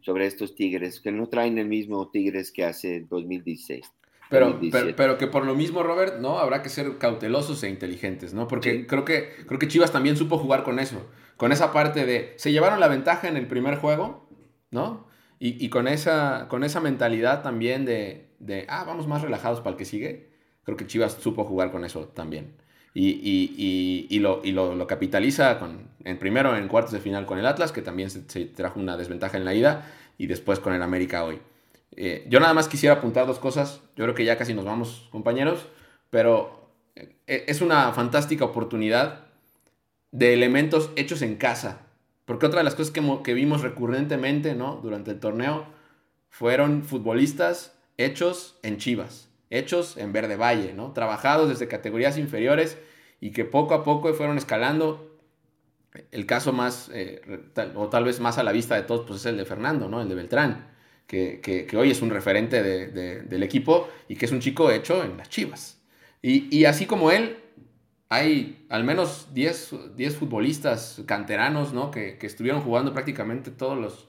[0.00, 3.90] sobre estos Tigres, que no traen el mismo Tigres que hace 2016.
[4.30, 4.60] Pero,
[4.96, 6.38] pero, que por lo mismo, Robert, ¿no?
[6.38, 8.48] Habrá que ser cautelosos e inteligentes, ¿no?
[8.48, 11.06] Porque creo, que, creo que Chivas también supo jugar con eso.
[11.36, 12.34] Con esa parte de.
[12.36, 14.28] Se llevaron la ventaja en el primer juego,
[14.70, 15.06] ¿no?
[15.46, 19.76] Y, con, esa, con esa mentalidad también de, de, ah, vamos más relajados para el
[19.76, 20.30] que sigue.
[20.64, 22.54] Creo que Chivas supo jugar con eso también.
[22.94, 27.46] Y, y, y lo, lo, capitaliza con, en primero en cuartos de final con el
[27.46, 30.82] Atlas, que también se, se trajo una desventaja en la ida, y después con el
[30.82, 31.40] América hoy.
[31.96, 33.80] Eh, yo nada más quisiera apuntar dos cosas.
[33.96, 35.66] Yo creo que ya casi nos vamos, compañeros.
[36.10, 39.26] Pero eh, es una fantástica oportunidad
[40.12, 41.86] de elementos hechos en casa.
[42.24, 44.76] Porque otra de las cosas que, que vimos recurrentemente ¿no?
[44.76, 45.66] durante el torneo
[46.28, 50.92] fueron futbolistas hechos en Chivas, hechos en Verde Valle, ¿no?
[50.92, 52.78] trabajados desde categorías inferiores
[53.20, 55.10] y que poco a poco fueron escalando.
[56.10, 57.22] El caso más, eh,
[57.76, 60.02] o tal vez más a la vista de todos, pues es el de Fernando, ¿no?
[60.02, 60.74] el de Beltrán
[61.06, 65.28] que, hoy es un referente del equipo y que es un chico hecho en las
[65.28, 65.80] chivas.
[66.22, 67.38] Y, así como él,
[68.08, 71.90] hay al menos 10, 10 futbolistas canteranos ¿no?
[71.90, 74.08] que, estuvieron jugando prácticamente todos los,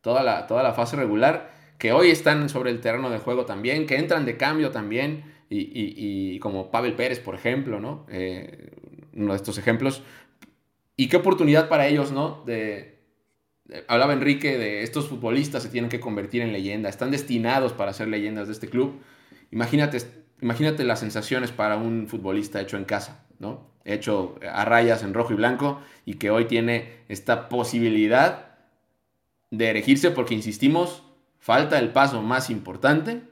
[0.00, 3.86] toda, la, toda la fase regular, que hoy están sobre el terreno de juego también,
[3.86, 8.06] que entran de cambio también, y, como Pavel Pérez, por ejemplo, ¿no?
[8.08, 8.70] Eh,
[9.14, 10.02] uno de estos ejemplos.
[10.96, 12.42] Y qué oportunidad para ellos, ¿no?
[12.46, 12.96] De,
[13.88, 18.08] hablaba Enrique de estos futbolistas se tienen que convertir en leyenda, están destinados para ser
[18.08, 19.00] leyendas de este club.
[19.50, 19.98] Imagínate,
[20.40, 23.70] imagínate las sensaciones para un futbolista hecho en casa, ¿no?
[23.84, 28.56] Hecho a rayas en rojo y blanco y que hoy tiene esta posibilidad
[29.50, 31.04] de erigirse porque, insistimos,
[31.46, 33.22] falta el paso más importante,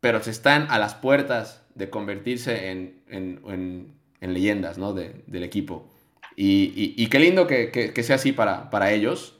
[0.00, 4.92] pero se están a las puertas de convertirse en, leyendas ¿no?
[4.92, 5.88] del equipo.
[6.34, 9.38] Y, qué lindo que, sea así para, para, ellos.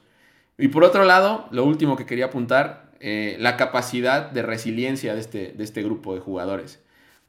[0.58, 5.20] Y por otro lado, lo último que quería apuntar, eh, la capacidad de resiliencia de
[5.20, 6.80] este, de este grupo de jugadores.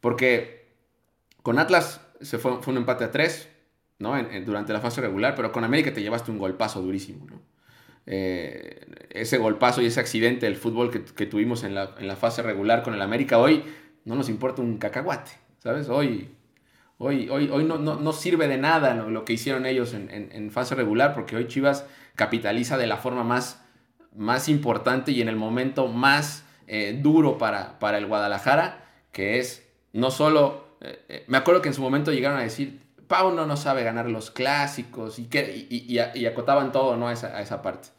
[0.02, 0.68] Porque
[1.42, 3.50] con Atlas se fue, fue un empate a tres
[3.98, 4.14] ¿no?
[4.46, 7.26] durante la fase regular, pero con América te llevaste un golpazo durísimo.
[7.26, 7.57] ¿no?
[8.08, 12.42] Eh, ese golpazo y ese accidente del fútbol que, tuvimos en la, en la, fase
[12.42, 13.64] regular con el América hoy
[14.06, 15.90] no nos importa un cacahuate, ¿sabes?
[15.90, 16.30] Hoy
[17.00, 21.14] Hoy, hoy, hoy no, no, sirve de nada lo, que hicieron ellos en, fase regular,
[21.14, 21.86] porque hoy Chivas
[22.16, 23.62] capitaliza de la forma más,
[24.16, 29.70] más importante y en el momento más eh, duro para, para el Guadalajara, que es
[29.94, 33.58] no solo, eh, me acuerdo que en su momento llegaron a decir, Pau no, no
[33.58, 37.10] sabe ganar los clásicos y, que, y, acotaban todo ¿no?
[37.10, 37.90] a, esa, a esa parte.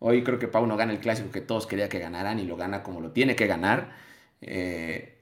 [0.00, 2.56] Hoy creo que Pau no gana el clásico que todos querían que ganaran y lo
[2.56, 3.96] gana como lo tiene que ganar.
[4.40, 5.18] Eh,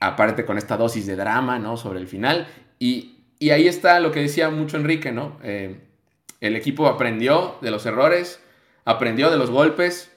[0.00, 1.76] aparte con esta dosis de drama, ¿no?
[1.76, 2.46] Sobre el final.
[2.78, 3.10] Y,
[3.50, 5.38] ahí está lo que decía mucho Enrique, ¿no?
[5.42, 5.80] Eh,
[6.40, 8.40] el equipo aprendió de los errores,
[8.84, 10.10] aprendió de los golpes.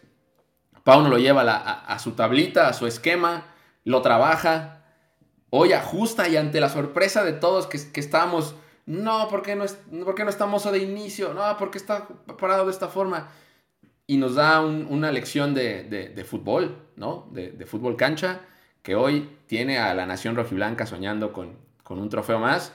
[0.84, 3.48] Pauno lo lleva a, su tablita, a su esquema,
[3.84, 4.84] lo trabaja.
[5.50, 9.66] Hoy ajusta y ante la sorpresa de todos que, que estábamos, no, ¿por qué no,
[9.66, 9.74] es,
[10.06, 11.34] ¿por no estamos de inicio?
[11.34, 12.08] No, ¿por qué está
[12.40, 13.30] parado de esta forma?
[14.08, 17.30] Y nos da una lección de, fútbol, ¿no?
[17.32, 18.42] de fútbol cancha
[18.88, 21.58] que hoy tiene a la nación rojiblanca soñando con,
[21.90, 22.72] un trofeo más.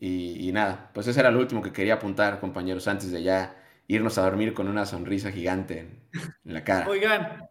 [0.00, 3.54] Y, nada, pues ese era lo último que quería apuntar, compañeros, antes de ya
[3.86, 6.88] irnos a dormir con una sonrisa gigante en, la cara.
[6.88, 7.50] Oigan,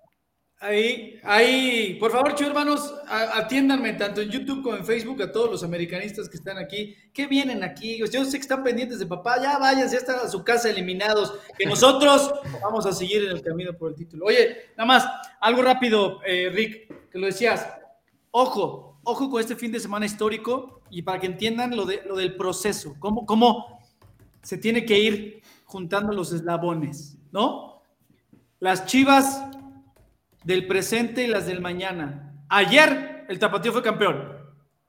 [0.62, 5.52] ahí, ahí, por favor, chicos hermanos, atiéndanme tanto en YouTube como en Facebook a todos
[5.52, 6.96] los americanistas que están aquí.
[7.14, 7.98] ¿Qué vienen aquí?
[7.98, 11.34] Yo sé que están pendientes de papá, ya váyanse, ya están a su casa eliminados,
[11.58, 14.28] que nosotros vamos a seguir en el camino por el título.
[14.28, 15.06] Oye, nada más,
[15.42, 17.68] algo rápido, eh, Rick, que lo decías,
[18.34, 22.16] Ojo, ojo con este fin de semana histórico y para que entiendan lo, de, lo
[22.16, 23.82] del proceso, cómo, cómo
[24.42, 27.82] se tiene que ir juntando los eslabones, ¿no?
[28.60, 29.44] Las chivas
[30.44, 32.34] del presente y las del mañana.
[32.50, 34.38] Ayer el Tapatío fue campeón,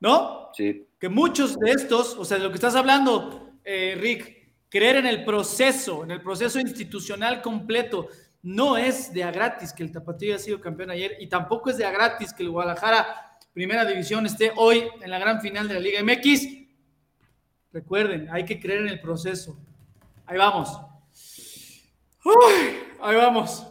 [0.00, 0.50] ¿no?
[0.54, 0.86] Sí.
[0.98, 5.06] Que muchos de estos, o sea, de lo que estás hablando, eh, Rick, creer en
[5.06, 8.08] el proceso, en el proceso institucional completo,
[8.42, 11.76] no es de a gratis que el Tapatío haya sido campeón ayer y tampoco es
[11.76, 15.74] de a gratis que el Guadalajara, primera división, esté hoy en la gran final de
[15.74, 16.46] la Liga MX.
[17.72, 19.56] Recuerden, hay que creer en el proceso.
[20.26, 20.76] Ahí vamos.
[22.24, 23.66] Uy, ahí vamos.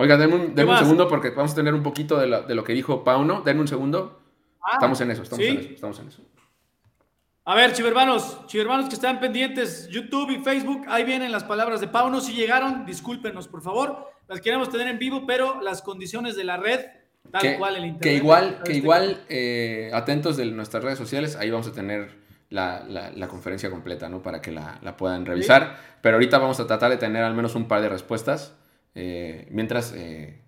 [0.00, 2.54] Oiga, denme un, denme un segundo porque vamos a tener un poquito de, la- de
[2.54, 3.40] lo que dijo Pauno.
[3.40, 4.20] Denme un segundo.
[4.62, 5.50] Ah, estamos en eso, estamos ¿sí?
[5.50, 6.22] en eso, estamos en eso.
[7.44, 11.88] A ver, chivermanos, chivermanos que están pendientes, YouTube y Facebook, ahí vienen las palabras de
[11.88, 12.20] Pauno.
[12.20, 14.10] Si llegaron, discúlpenos, por favor.
[14.28, 16.80] Las queremos tener en vivo, pero las condiciones de la red,
[17.32, 18.02] tal que, cual el internet.
[18.02, 22.10] que igual, que este- igual eh, atentos de nuestras redes sociales, ahí vamos a tener
[22.50, 24.22] la, la- la conferencia completa, ¿no?
[24.22, 25.76] Para que la, la puedan revisar.
[26.02, 28.54] Pero ahorita vamos a tratar de tener al menos un par de respuestas.
[29.00, 30.42] Eh, mientras, eh,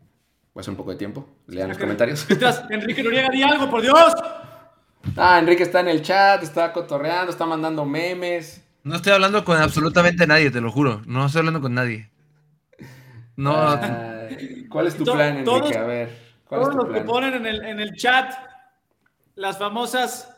[0.53, 1.29] voy a hacer un poco de tiempo.
[1.47, 2.27] Lean los comentarios.
[2.29, 4.13] Mientras, Enrique Noriega, di algo, por Dios.
[5.17, 8.61] Ah, Enrique está en el chat, está cotorreando, está mandando memes.
[8.83, 11.01] No estoy hablando con absolutamente nadie, te lo juro.
[11.07, 12.11] No estoy hablando con nadie.
[13.37, 15.45] No, Ay, ¿Cuál es tu To- plan, Enrique?
[15.45, 16.09] todos- a ver,
[16.45, 18.33] ¿cuál es Todos tu los que ponen en el, en el chat
[19.37, 20.29] las famosas,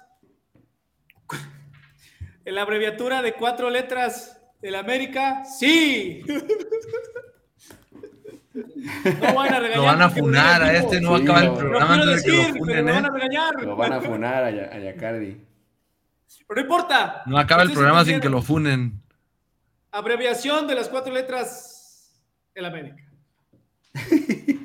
[2.44, 6.22] en la abreviatura de cuatro letras del América, sí.
[8.54, 9.76] No van a regañar.
[9.78, 11.94] lo van a lo funar a este, no va a acabar el lo- Lo programa
[11.94, 13.10] quiero antes de que decir, lo pero funen, me van a ¿eh?
[13.12, 13.62] regañar.
[13.62, 15.40] Lo van a funar a, Ya- a Yacardi.
[16.48, 17.22] Pero no importa.
[17.26, 19.00] No acaba el programa sin que lo funen.
[19.90, 22.20] Abreviación de las cuatro letras
[22.54, 23.04] el América.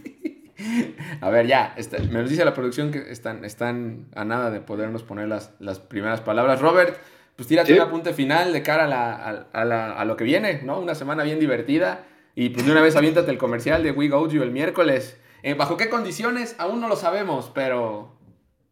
[1.22, 5.04] A ver, ya, está- me dice la producción que están, están a nada de podernos
[5.04, 6.60] poner las, las primeras palabras.
[6.60, 6.98] Robert,
[7.36, 7.80] pues tírate Sí.
[7.80, 10.80] un apunte final de cara a, la- a- a la- a lo que viene, ¿no?
[10.80, 12.06] Una semana bien divertida.
[12.40, 15.20] Y pues de una vez aviéntate el comercial de We Go You el miércoles.
[15.42, 16.56] Eh, ¿Bajo qué condiciones?
[16.60, 18.16] Aún no lo sabemos, pero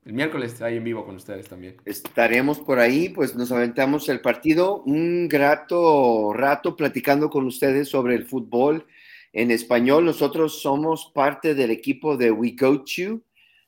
[0.05, 1.77] el miércoles ahí en vivo con ustedes también.
[1.83, 4.83] Estaremos por ahí, pues nos aventamos el partido.
[4.83, 8.85] Un grato rato platicando con ustedes sobre el fútbol
[9.33, 10.05] en español.
[10.05, 13.23] Nosotros somos parte del equipo de We Coach You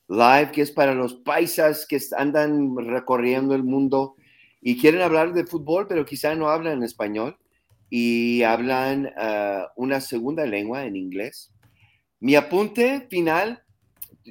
[0.10, 4.16] Live, que es para los paisas que andan recorriendo el mundo
[4.62, 7.36] y quieren hablar de fútbol, pero quizá no hablan español
[7.90, 11.54] y hablan ah, una segunda lengua en inglés.
[12.20, 13.64] Mi apunte final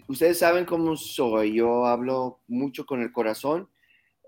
[0.08, 3.68] ustedes saben cómo soy, yo hablo mucho con el corazón.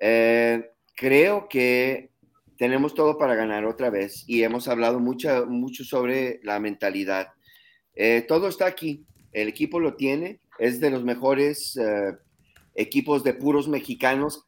[0.01, 2.11] Eh, creo que
[2.57, 7.29] tenemos todo para ganar otra vez y hemos hablado mucho, mucho sobre la mentalidad.
[7.95, 12.17] Eh, todo está aquí, el equipo lo tiene, es de los mejores eh,
[12.75, 14.47] equipos de puros mexicanos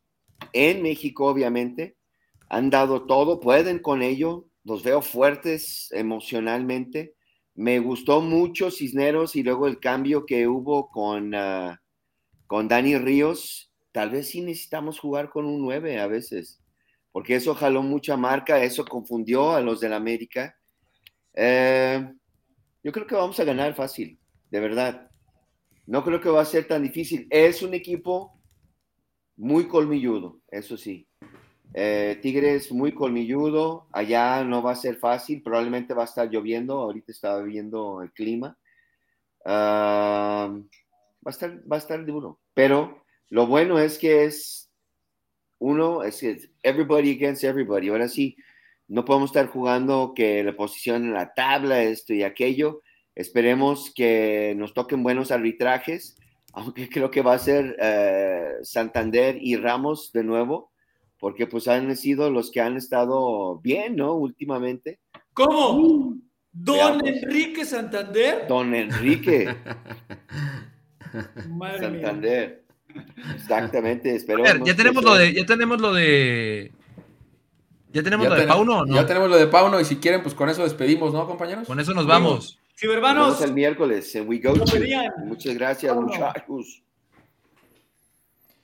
[0.52, 1.96] en México, obviamente.
[2.48, 7.14] Han dado todo, pueden con ello, los veo fuertes emocionalmente.
[7.54, 11.80] Me gustó mucho Cisneros y luego el cambio que hubo con, ah,
[12.46, 13.72] con Dani Ríos.
[13.92, 16.62] Tal vez sí necesitamos jugar con un 9 a veces,
[17.10, 20.56] porque eso jaló mucha marca, eso confundió a los del América.
[21.34, 22.08] Eh,
[22.82, 24.18] yo creo que vamos a ganar fácil,
[24.50, 25.10] de verdad.
[25.86, 27.26] No creo que va a ser tan difícil.
[27.30, 28.40] Es un equipo
[29.36, 31.08] muy colmilludo, eso sí.
[31.72, 36.80] Eh, Tigres muy colmilludo, allá no va a ser fácil, probablemente va a estar lloviendo,
[36.80, 38.58] ahorita estaba viendo el clima.
[39.44, 44.70] Ah, va, a estar, va a estar duro, pero lo bueno es que es
[45.58, 47.88] uno, es que everybody against everybody.
[47.88, 48.36] Ahora sí,
[48.88, 52.82] no podemos estar jugando que la posición en la tabla, esto y aquello.
[53.14, 56.16] Esperemos que nos toquen buenos arbitrajes,
[56.52, 60.70] aunque creo que va a ser eh, Santander y Ramos de nuevo
[61.20, 64.14] porque pues han sido los que han estado bien, ¿no?
[64.14, 64.98] Últimamente.
[65.34, 66.16] ¿Cómo?
[66.52, 67.02] ¿Don Veamos.
[67.04, 68.46] Enrique Santander?
[68.48, 69.54] Don Enrique
[71.48, 72.00] Madre mía.
[72.06, 72.64] Santander.
[73.36, 74.42] Exactamente, A espero.
[74.42, 76.72] ver, ya tenemos lo de, ya tenemos lo de.
[77.92, 78.94] ¿Ya tenemos lo de Pauno no?
[78.94, 81.66] ya tenemos lo de Pauno y si quieren, pues con eso despedimos, ¿no, compañeros?
[81.66, 82.58] Con eso nos vamos.
[82.76, 84.54] Cibermanos, el miércoles en We Go.
[85.26, 86.16] Muchas gracias, Vámonos.
[86.18, 86.82] muchachos.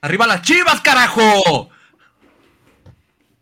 [0.01, 1.69] ¡Arriba las chivas, carajo!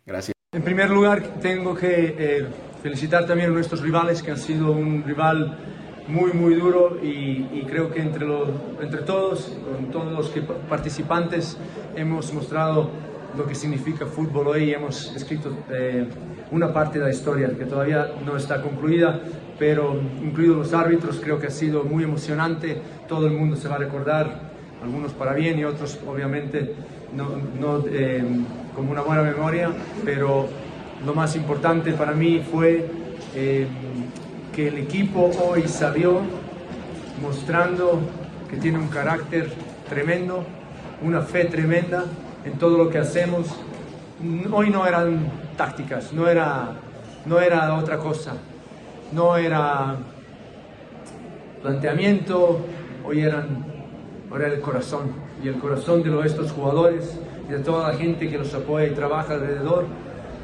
[0.06, 0.34] Gracias.
[0.52, 2.46] En primer lugar, tengo que eh,
[2.80, 5.58] felicitar también a nuestros rivales, que han sido un rival
[6.06, 8.48] muy, muy duro y, y creo que entre, los,
[8.80, 11.58] entre todos, con todos los que, participantes,
[11.96, 12.88] hemos mostrado
[13.36, 16.06] lo que significa fútbol hoy hemos escrito eh,
[16.52, 19.20] una parte de la historia que todavía no está concluida,
[19.58, 23.74] pero incluidos los árbitros, creo que ha sido muy emocionante, todo el mundo se va
[23.74, 26.74] a recordar, algunos para bien y otros obviamente
[27.12, 27.28] no,
[27.60, 28.24] no, eh,
[28.74, 29.70] con una buena memoria,
[30.04, 30.48] pero
[31.04, 32.88] lo más importante para mí fue
[33.34, 33.66] eh,
[34.54, 36.20] que el equipo hoy salió
[37.20, 38.00] mostrando
[38.48, 39.52] que tiene un carácter
[39.88, 40.44] tremendo,
[41.02, 42.04] una fe tremenda
[42.44, 43.48] en todo lo que hacemos.
[44.52, 46.72] Hoy no eran tácticas, no era,
[47.24, 48.34] no era otra cosa,
[49.12, 49.96] no era
[51.62, 52.60] planteamiento,
[53.04, 53.64] hoy eran,
[54.34, 57.18] era el corazón el corazón de estos jugadores
[57.48, 59.86] y de toda la gente que los apoya y trabaja alrededor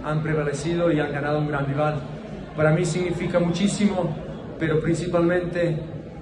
[0.05, 2.01] han prevalecido y han ganado un gran rival.
[2.57, 4.15] Para mí significa muchísimo,
[4.59, 5.79] pero principalmente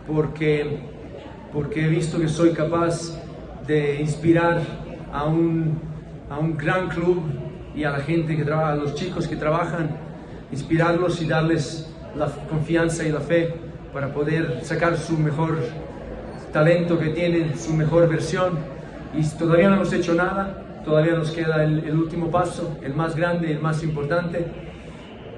[0.06, 0.80] porque,
[1.52, 3.18] porque he visto que soy capaz
[3.66, 4.60] de inspirar
[5.12, 5.78] a un,
[6.28, 7.22] a un gran club
[7.74, 9.90] y a la gente que trabaja, a los chicos que trabajan,
[10.52, 13.54] inspirarlos y darles la confianza y la fe
[13.92, 15.58] para poder sacar su mejor
[16.52, 18.58] talento que tienen, su mejor versión.
[19.14, 23.50] Y todavía no hemos hecho nada, todavía nos queda el, último paso, el más grande,
[23.50, 24.46] el más importante,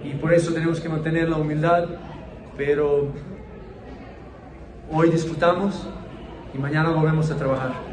[0.05, 1.87] y por eso tenemos que mantener la humildad,
[2.57, 3.09] pero
[4.91, 5.87] hoy disfrutamos
[6.53, 7.92] y mañana volvemos a trabajar.